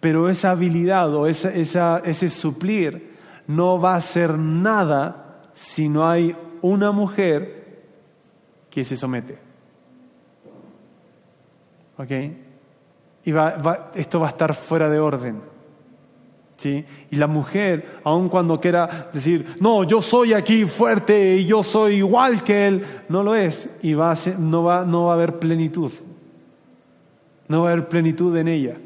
pero 0.00 0.28
esa 0.28 0.50
habilidad 0.52 1.14
o 1.14 1.26
ese 1.26 2.30
suplir 2.30 3.16
no 3.46 3.80
va 3.80 3.94
a 3.94 4.00
ser 4.00 4.38
nada 4.38 5.40
si 5.54 5.88
no 5.88 6.08
hay 6.08 6.36
una 6.62 6.92
mujer 6.92 7.82
que 8.70 8.84
se 8.84 8.96
somete. 8.96 9.38
¿Ok? 11.96 12.10
y 13.24 13.32
va- 13.32 13.90
esto 13.94 14.20
va 14.20 14.28
a 14.28 14.30
estar 14.30 14.54
fuera 14.54 14.88
de 14.88 14.98
orden. 14.98 15.42
¿Sí? 16.56 16.84
Y 17.10 17.16
la 17.16 17.26
mujer, 17.26 18.00
aun 18.04 18.28
cuando 18.28 18.58
quiera 18.58 19.10
decir, 19.12 19.54
no, 19.60 19.84
yo 19.84 20.00
soy 20.00 20.32
aquí 20.32 20.64
fuerte 20.64 21.36
y 21.36 21.44
yo 21.44 21.62
soy 21.62 21.96
igual 21.96 22.42
que 22.42 22.66
él, 22.66 22.86
no 23.08 23.22
lo 23.22 23.34
es 23.34 23.78
y 23.82 23.94
va 23.94 24.14
no, 24.38 24.62
va, 24.64 24.84
no 24.84 25.04
va 25.04 25.12
a 25.12 25.14
haber 25.14 25.38
plenitud. 25.38 25.92
No 27.48 27.62
va 27.62 27.70
a 27.70 27.72
haber 27.72 27.88
plenitud 27.88 28.36
en 28.36 28.48
ella. 28.48 28.76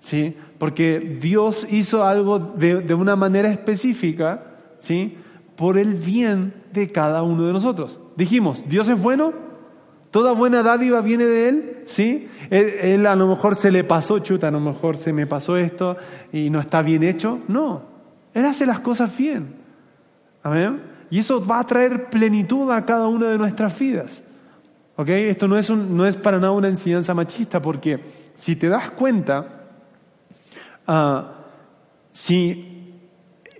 ¿Sí? 0.00 0.36
Porque 0.58 1.18
Dios 1.20 1.66
hizo 1.70 2.04
algo 2.04 2.38
de, 2.38 2.80
de 2.80 2.94
una 2.94 3.16
manera 3.16 3.50
específica, 3.50 4.42
¿sí? 4.78 5.16
Por 5.56 5.78
el 5.78 5.94
bien 5.94 6.54
de 6.72 6.88
cada 6.88 7.22
uno 7.22 7.46
de 7.46 7.52
nosotros. 7.52 8.00
Dijimos, 8.16 8.64
Dios 8.68 8.88
es 8.88 9.00
bueno, 9.00 9.32
toda 10.10 10.32
buena 10.32 10.62
dádiva 10.62 11.00
viene 11.00 11.24
de 11.24 11.48
Él, 11.48 11.82
¿sí? 11.86 12.28
Él, 12.50 12.66
él 12.80 13.06
a 13.06 13.16
lo 13.16 13.26
mejor 13.26 13.56
se 13.56 13.70
le 13.70 13.84
pasó, 13.84 14.18
chuta, 14.20 14.48
a 14.48 14.52
lo 14.52 14.60
mejor 14.60 14.96
se 14.96 15.12
me 15.12 15.26
pasó 15.26 15.56
esto 15.56 15.96
y 16.32 16.50
no 16.50 16.60
está 16.60 16.82
bien 16.82 17.02
hecho. 17.02 17.40
No, 17.48 17.82
Él 18.34 18.44
hace 18.44 18.66
las 18.66 18.80
cosas 18.80 19.16
bien. 19.16 19.56
Amén. 20.42 20.80
Y 21.10 21.18
eso 21.18 21.44
va 21.44 21.60
a 21.60 21.64
traer 21.64 22.10
plenitud 22.10 22.70
a 22.70 22.84
cada 22.84 23.08
una 23.08 23.28
de 23.28 23.38
nuestras 23.38 23.78
vidas. 23.78 24.22
¿Ok? 25.00 25.10
Esto 25.10 25.46
no 25.46 25.56
es, 25.56 25.70
un- 25.70 25.96
no 25.96 26.06
es 26.06 26.16
para 26.16 26.38
nada 26.40 26.50
una 26.50 26.66
enseñanza 26.66 27.14
machista, 27.14 27.62
porque 27.62 28.00
si 28.34 28.56
te 28.56 28.68
das 28.68 28.90
cuenta, 28.90 29.62
ah, 30.88 31.34
si 32.10 32.96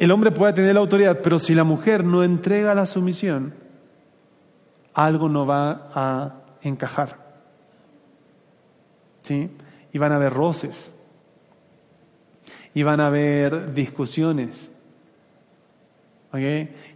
el 0.01 0.11
hombre 0.11 0.33
puede 0.33 0.53
tener 0.53 0.75
la 0.75 0.81
autoridad, 0.81 1.21
pero 1.23 1.39
si 1.39 1.55
la 1.55 1.63
mujer 1.63 2.03
no 2.03 2.25
entrega 2.25 2.75
la 2.75 2.87
sumisión, 2.87 3.55
algo 4.95 5.29
no 5.29 5.47
va 5.47 5.91
a 5.95 6.35
encajar. 6.63 7.17
¿Sí? 9.23 9.49
Y 9.93 9.99
van 9.99 10.11
a 10.11 10.17
haber 10.17 10.33
roces. 10.33 10.91
Y 12.75 12.83
van 12.83 13.01
a 13.01 13.07
haber 13.07 13.75
discusiones. 13.75 14.73
¿Ok? 16.31 16.39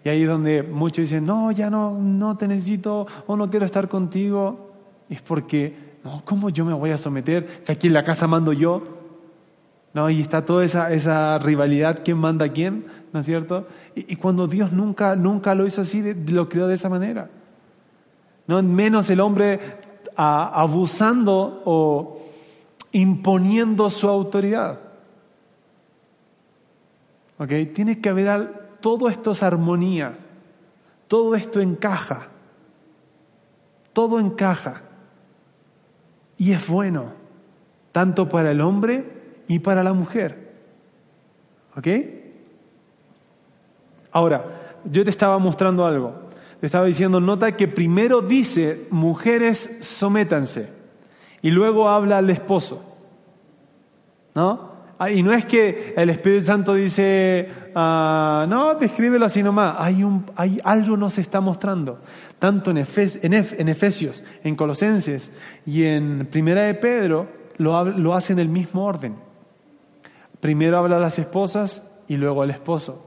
Y 0.04 0.08
ahí 0.08 0.22
es 0.22 0.28
donde 0.28 0.62
muchos 0.62 1.04
dicen, 1.04 1.24
no, 1.24 1.50
ya 1.52 1.70
no, 1.70 1.98
no 1.98 2.36
te 2.36 2.46
necesito 2.46 3.06
o 3.26 3.36
no 3.36 3.50
quiero 3.50 3.64
estar 3.66 3.88
contigo. 3.88 4.70
Es 5.08 5.22
porque, 5.22 5.74
no, 6.04 6.22
¿cómo 6.24 6.50
yo 6.50 6.64
me 6.64 6.74
voy 6.74 6.90
a 6.90 6.98
someter? 6.98 7.60
Si 7.62 7.72
aquí 7.72 7.86
en 7.86 7.94
la 7.94 8.04
casa 8.04 8.26
mando 8.26 8.52
yo. 8.52 9.00
¿No? 9.94 10.08
Y 10.08 10.22
está 10.22 10.42
toda 10.42 10.64
esa, 10.64 10.90
esa 10.90 11.38
rivalidad, 11.38 12.00
quién 12.02 12.16
manda 12.16 12.46
a 12.46 12.48
quién, 12.48 12.86
¿no 13.12 13.20
es 13.20 13.26
cierto? 13.26 13.66
Y, 13.94 14.16
cuando 14.16 14.46
Dios 14.46 14.72
nunca, 14.72 15.16
nunca 15.16 15.54
lo 15.54 15.66
hizo 15.66 15.82
así, 15.82 16.14
lo 16.28 16.48
creó 16.48 16.66
de 16.66 16.76
esa 16.76 16.88
manera. 16.88 17.28
¿No? 18.46 18.62
Menos 18.62 19.10
el 19.10 19.20
hombre 19.20 19.60
abusando 20.16 21.62
o 21.66 22.22
imponiendo 22.92 23.90
su 23.90 24.08
autoridad. 24.08 24.78
¿Ok? 27.38 27.50
Tiene 27.74 28.00
que 28.00 28.08
haber 28.08 28.28
al- 28.28 28.61
todo 28.82 29.08
esto 29.08 29.30
es 29.30 29.42
armonía, 29.42 30.18
todo 31.08 31.34
esto 31.34 31.60
encaja, 31.60 32.28
todo 33.94 34.20
encaja 34.20 34.82
y 36.36 36.52
es 36.52 36.68
bueno, 36.68 37.12
tanto 37.92 38.28
para 38.28 38.50
el 38.50 38.60
hombre 38.60 39.04
y 39.48 39.60
para 39.60 39.82
la 39.82 39.92
mujer. 39.94 40.52
¿Ok? 41.76 41.88
Ahora, 44.10 44.80
yo 44.84 45.04
te 45.04 45.10
estaba 45.10 45.38
mostrando 45.38 45.86
algo. 45.86 46.14
Te 46.60 46.66
estaba 46.66 46.86
diciendo, 46.86 47.20
nota 47.20 47.56
que 47.56 47.68
primero 47.68 48.20
dice, 48.20 48.86
mujeres, 48.90 49.78
sométanse. 49.80 50.68
Y 51.40 51.50
luego 51.50 51.88
habla 51.88 52.18
al 52.18 52.30
esposo. 52.30 52.82
¿No? 54.34 54.71
Ah, 55.04 55.10
Y 55.10 55.20
no 55.22 55.32
es 55.32 55.44
que 55.46 55.94
el 55.96 56.10
Espíritu 56.10 56.46
Santo 56.46 56.74
dice, 56.74 57.48
ah, 57.74 58.46
no, 58.48 58.74
descríbelo 58.76 59.26
así 59.26 59.42
nomás. 59.42 59.74
Hay, 59.78 60.04
un, 60.04 60.26
hay 60.36 60.60
algo 60.62 60.96
nos 60.96 61.18
está 61.18 61.40
mostrando. 61.40 61.98
Tanto 62.38 62.70
en, 62.70 62.76
Efes- 62.76 63.18
en, 63.22 63.32
Ef- 63.32 63.56
en 63.58 63.68
Efesios, 63.68 64.22
en 64.44 64.54
Colosenses 64.54 65.32
y 65.66 65.84
en 65.86 66.28
Primera 66.30 66.62
de 66.62 66.74
Pedro, 66.74 67.26
lo, 67.56 67.84
lo 67.84 68.14
hace 68.14 68.32
en 68.32 68.38
el 68.38 68.48
mismo 68.48 68.84
orden. 68.84 69.16
Primero 70.38 70.78
habla 70.78 70.98
a 70.98 71.00
las 71.00 71.18
esposas 71.18 71.82
y 72.06 72.16
luego 72.16 72.42
al 72.42 72.50
esposo. 72.50 73.04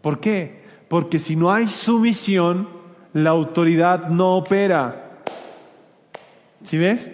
¿Por 0.00 0.20
qué? 0.20 0.62
Porque 0.88 1.18
si 1.18 1.36
no 1.36 1.52
hay 1.52 1.68
sumisión, 1.68 2.66
la 3.12 3.28
autoridad 3.30 4.08
no 4.08 4.36
opera. 4.36 5.18
¿Sí 6.62 6.78
ves? 6.78 7.10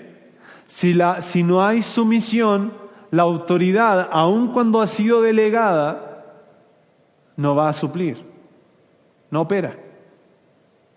Si, 0.68 0.94
la, 0.94 1.20
si 1.22 1.42
no 1.42 1.64
hay 1.64 1.82
sumisión, 1.82 2.83
la 3.14 3.22
autoridad, 3.22 4.08
aun 4.12 4.48
cuando 4.52 4.80
ha 4.80 4.86
sido 4.86 5.22
delegada, 5.22 6.24
no 7.36 7.54
va 7.54 7.68
a 7.68 7.72
suplir. 7.72 8.22
No 9.30 9.42
opera. 9.42 9.76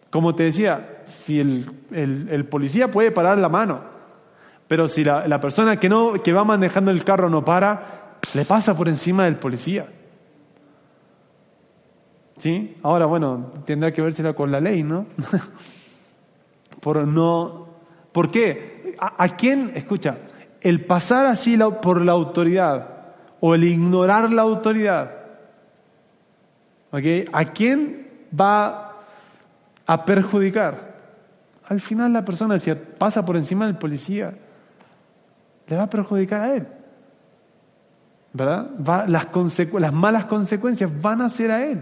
Como 0.10 0.34
te 0.36 0.44
decía, 0.44 1.04
si 1.06 1.40
el, 1.40 1.70
el- 1.92 2.46
policía 2.46 2.90
puede 2.90 3.12
parar 3.12 3.38
la 3.38 3.50
mano, 3.50 3.82
pero 4.68 4.88
si 4.88 5.04
la, 5.04 5.28
la 5.28 5.40
persona 5.40 5.80
que, 5.80 5.90
no, 5.90 6.14
que 6.14 6.34
va 6.34 6.44
manejando 6.44 6.92
el 6.92 7.04
carro 7.04 7.30
no 7.30 7.44
para, 7.46 8.18
le 8.34 8.46
pasa 8.46 8.76
por 8.76 8.88
encima 8.90 9.26
del 9.26 9.36
policía. 9.38 9.88
¿Sí? 12.38 12.78
Ahora, 12.84 13.06
bueno, 13.08 13.52
tendrá 13.66 13.92
que 13.92 14.02
vérsela 14.02 14.34
con 14.34 14.52
la 14.52 14.60
ley, 14.60 14.84
¿no? 14.84 15.08
por 16.82 17.08
no. 17.08 17.68
¿Por 18.12 18.30
qué? 18.32 18.96
¿A, 19.00 19.24
a 19.24 19.30
quién? 19.36 19.72
Escucha, 19.76 20.18
el 20.68 20.84
pasar 20.84 21.26
así 21.28 21.58
por 21.82 22.02
la 22.02 22.12
autoridad 22.12 22.90
o 23.40 23.56
el 23.56 23.64
ignorar 23.64 24.30
la 24.32 24.42
autoridad. 24.42 25.12
¿A 26.92 27.46
quién 27.46 28.08
va 28.38 28.96
a 29.86 30.04
perjudicar? 30.04 30.94
Al 31.70 31.80
final 31.80 32.12
la 32.12 32.26
persona, 32.26 32.60
si 32.60 32.74
pasa 32.74 33.24
por 33.24 33.38
encima 33.38 33.66
del 33.66 33.78
policía, 33.78 34.34
le 35.68 35.78
va 35.78 35.84
a 35.84 35.90
perjudicar 35.90 36.42
a 36.42 36.56
él. 36.56 36.68
¿Verdad? 38.34 39.08
Las, 39.08 39.28
las 39.74 39.94
malas 39.94 40.26
consecuencias 40.26 40.92
van 41.02 41.22
a 41.22 41.30
ser 41.30 41.52
a 41.52 41.64
él. 41.64 41.82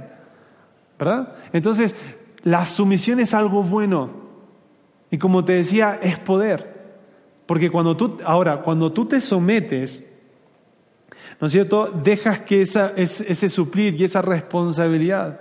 ¿Verdad? 1.00 1.34
Entonces, 1.54 1.95
la 2.43 2.65
sumisión 2.65 3.19
es 3.19 3.34
algo 3.34 3.63
bueno. 3.63 4.12
Y 5.10 5.17
como 5.17 5.43
te 5.43 5.54
decía, 5.54 5.98
es 6.00 6.19
poder. 6.19 6.74
Porque 7.45 7.69
cuando 7.69 7.95
tú, 7.95 8.17
ahora, 8.25 8.62
cuando 8.62 8.91
tú 8.91 9.05
te 9.05 9.21
sometes, 9.21 10.03
¿no 11.39 11.47
es 11.47 11.53
cierto? 11.53 11.88
Dejas 11.91 12.41
que 12.41 12.62
esa, 12.62 12.91
es- 12.95 13.21
ese 13.21 13.49
suplir 13.49 13.99
y 13.99 14.03
esa 14.05 14.21
responsabilidad 14.21 15.39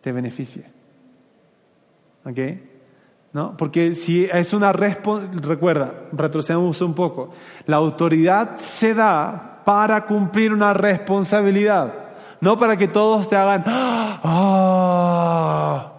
te 0.00 0.12
beneficie. 0.12 0.64
¿Ok? 2.24 2.38
¿No? 3.32 3.56
Porque 3.56 3.94
si 3.94 4.24
es 4.24 4.52
una 4.52 4.72
responsabilidad, 4.72 5.44
recuerda, 5.48 5.94
retrocedamos 6.12 6.80
un 6.82 6.94
poco, 6.94 7.30
la 7.66 7.76
autoridad 7.76 8.56
se 8.58 8.92
da 8.92 9.62
para 9.64 10.04
cumplir 10.04 10.52
una 10.52 10.74
responsabilidad, 10.74 11.94
no 12.40 12.58
para 12.58 12.76
que 12.76 12.88
todos 12.88 13.28
te 13.28 13.36
hagan, 13.36 13.62
¡ah! 13.66 15.92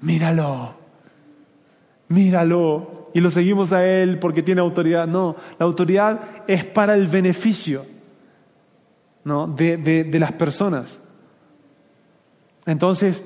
míralo, 0.00 0.74
míralo, 2.08 2.93
y 3.14 3.20
lo 3.20 3.30
seguimos 3.30 3.72
a 3.72 3.86
él 3.86 4.18
porque 4.18 4.42
tiene 4.42 4.60
autoridad. 4.60 5.06
No, 5.06 5.36
la 5.58 5.64
autoridad 5.64 6.42
es 6.46 6.64
para 6.66 6.94
el 6.94 7.06
beneficio 7.06 7.86
¿no? 9.24 9.46
de, 9.46 9.76
de- 9.78 10.04
las 10.18 10.32
personas. 10.32 11.00
Entonces, 12.66 13.24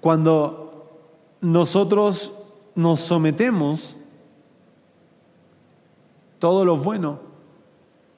cuando 0.00 1.00
nosotros 1.40 2.32
nos 2.74 3.00
sometemos, 3.00 3.96
todo 6.38 6.64
lo 6.64 6.76
bueno, 6.76 7.20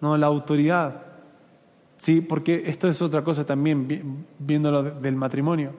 no 0.00 0.16
la 0.16 0.26
autoridad. 0.26 1.02
Sí, 1.98 2.20
porque 2.22 2.64
esto 2.66 2.88
es 2.88 3.00
otra 3.02 3.22
cosa 3.22 3.44
también, 3.46 3.86
vi- 3.86 4.02
viéndolo 4.38 4.82
de- 4.82 4.90
del 5.00 5.14
matrimonio. 5.16 5.72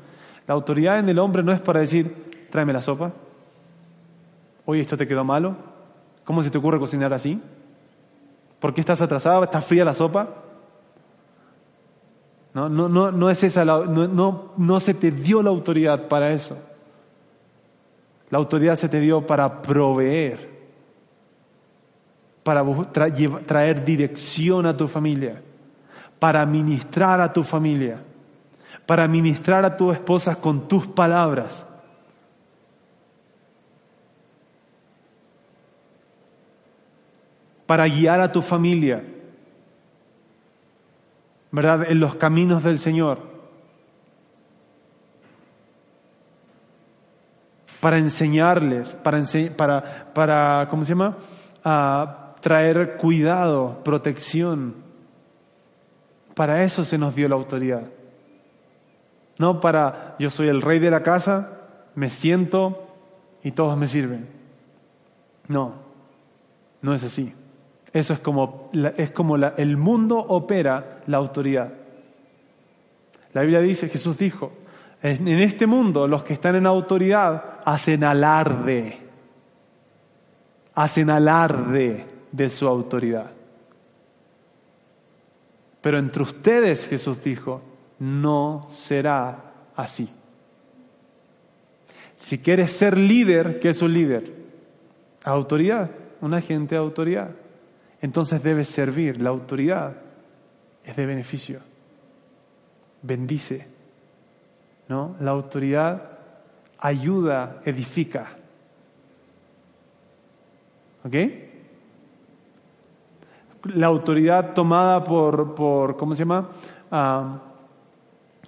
La 0.48 0.54
autoridad 0.54 1.00
en 1.00 1.10
el 1.10 1.20
hombre 1.20 1.44
no 1.44 1.52
es 1.52 1.62
para 1.62 1.80
decir, 1.82 2.48
tráeme 2.50 2.74
la 2.74 2.82
sopa. 2.82 3.12
Oye, 4.72 4.80
esto 4.80 4.96
te 4.96 5.06
quedó 5.06 5.26
malo. 5.26 5.54
¿Cómo 6.24 6.42
se 6.44 6.50
te 6.50 6.58
ocurre 6.58 6.80
cocinar 6.80 7.14
así? 7.14 7.42
¿Por 8.58 8.74
qué 8.74 8.80
estás 8.80 9.02
atrasada? 9.02 9.44
¿Está 9.44 9.60
fría 9.60 9.84
la 9.84 9.94
sopa? 9.94 10.30
No, 12.54 12.70
no, 12.70 12.88
no, 12.88 13.12
no 13.12 13.30
es 13.30 13.44
esa, 13.44 13.66
la- 13.66 13.84
no, 13.86 14.08
no, 14.08 14.54
no 14.56 14.80
se 14.80 14.94
te 14.94 15.12
dio 15.12 15.44
la 15.44 15.50
autoridad 15.50 16.08
para 16.08 16.32
eso. 16.32 16.58
La 18.30 18.38
autoridad 18.38 18.76
se 18.76 18.88
te 18.88 19.02
dio 19.02 19.28
para 19.28 19.62
proveer, 19.62 20.50
para 22.44 22.64
traer 23.46 23.84
dirección 23.84 24.66
a 24.66 24.78
tu 24.78 24.88
familia, 24.88 25.42
para 26.18 26.46
ministrar 26.46 27.20
a 27.20 27.34
tu 27.34 27.44
familia, 27.44 28.02
para 28.86 29.06
ministrar 29.10 29.66
a 29.66 29.76
tu 29.76 29.92
esposa 29.92 30.38
con 30.38 30.66
tus 30.70 30.88
palabras. 30.88 31.66
Para 37.72 37.88
guiar 37.88 38.20
a 38.20 38.34
tu 38.34 38.42
familia, 38.42 39.02
¿verdad? 41.52 41.90
En 41.90 42.02
los 42.02 42.16
caminos 42.16 42.66
del 42.66 42.80
Señor. 42.80 43.20
Para 47.80 47.98
enseñarles, 47.98 48.94
para, 48.96 49.20
ense- 49.20 49.56
para, 49.56 50.68
¿cómo 50.70 50.84
se 50.84 50.90
llama? 50.90 51.16
A 51.64 52.36
traer 52.42 52.98
cuidado, 52.98 53.82
protección. 53.86 54.76
Para 56.36 56.66
eso 56.66 56.84
se 56.84 56.98
nos 56.98 57.16
dio 57.16 57.30
la 57.30 57.36
autoridad. 57.36 57.84
No 59.38 59.62
para 59.62 60.18
yo 60.20 60.30
soy 60.30 60.50
el 60.50 60.62
rey 60.62 60.80
de 60.80 60.92
la 60.92 61.04
casa, 61.04 61.54
me 61.96 62.10
siento 62.10 62.86
y 63.44 63.52
todos 63.54 63.78
me 63.78 63.88
sirven. 63.88 64.28
No, 65.48 65.76
no 66.82 66.94
es 66.94 67.06
así. 67.06 67.34
Eso 67.94 68.14
es 68.14 68.20
como, 68.20 68.70
es 68.96 69.12
como 69.12 69.36
el 69.36 69.78
mundo 69.78 70.18
opera 70.18 71.02
la 71.08 71.18
autoridad. 71.18 71.74
La 73.34 73.42
Biblia 73.42 73.60
dice, 73.60 73.90
Jesús 73.90 74.18
dijo, 74.18 74.54
en 75.02 75.28
este 75.28 75.66
mundo 75.66 76.08
los 76.08 76.24
que 76.24 76.34
están 76.34 76.56
en 76.56 76.68
autoridad 76.68 77.60
hacen 77.66 78.04
alarde, 78.04 78.98
hacen 80.74 81.10
alarde 81.10 82.06
de 82.32 82.50
su 82.50 82.68
autoridad. 82.68 83.32
Pero 85.82 85.98
entre 85.98 86.24
ustedes, 86.24 86.88
Jesús 86.88 87.24
dijo, 87.24 87.62
no 88.00 88.68
será 88.70 89.54
así. 89.76 90.10
Si 92.16 92.38
quieres 92.38 92.72
ser 92.72 92.98
líder, 92.98 93.60
¿qué 93.60 93.70
es 93.70 93.82
un 93.82 93.94
líder? 93.94 94.32
Autoridad, 95.24 95.90
un 96.22 96.36
agente 96.36 96.76
de 96.76 96.82
autoridad. 96.82 97.32
Entonces 98.02 98.42
debes 98.42 98.68
servir. 98.68 99.22
La 99.22 99.30
autoridad 99.30 99.96
es 100.84 100.96
de 100.96 101.06
beneficio. 101.06 101.60
Bendice. 103.02 103.68
¿No? 104.88 105.16
La 105.20 105.32
autoridad 105.32 106.12
ayuda, 106.80 107.62
edifica. 107.64 108.28
¿Ok? 111.06 111.16
La 113.76 113.88
autoridad 113.88 114.54
tomada 114.54 115.04
por, 115.04 115.54
por 115.54 115.96
¿cómo 115.96 116.16
se 116.16 116.20
llama? 116.20 116.50
Ah, 116.90 117.40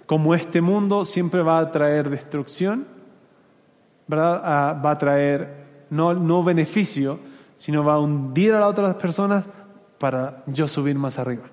como 0.06 0.34
este 0.34 0.60
mundo 0.60 1.04
siempre 1.04 1.42
va 1.42 1.60
a 1.60 1.70
traer 1.70 2.10
destrucción, 2.10 2.86
¿verdad? 4.06 4.42
Ah, 4.44 4.80
va 4.84 4.90
a 4.90 4.98
traer 4.98 5.64
no, 5.90 6.12
no 6.12 6.42
beneficio, 6.42 7.18
sino 7.64 7.82
va 7.82 7.94
a 7.94 7.98
hundir 7.98 8.52
a 8.52 8.60
las 8.60 8.68
otras 8.68 8.94
personas 8.96 9.46
para 9.98 10.42
yo 10.46 10.68
subir 10.68 10.98
más 10.98 11.18
arriba. 11.18 11.44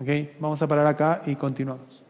¿Ok? 0.00 0.08
Vamos 0.38 0.62
a 0.62 0.68
parar 0.68 0.86
acá 0.86 1.22
y 1.26 1.34
continuamos. 1.34 2.03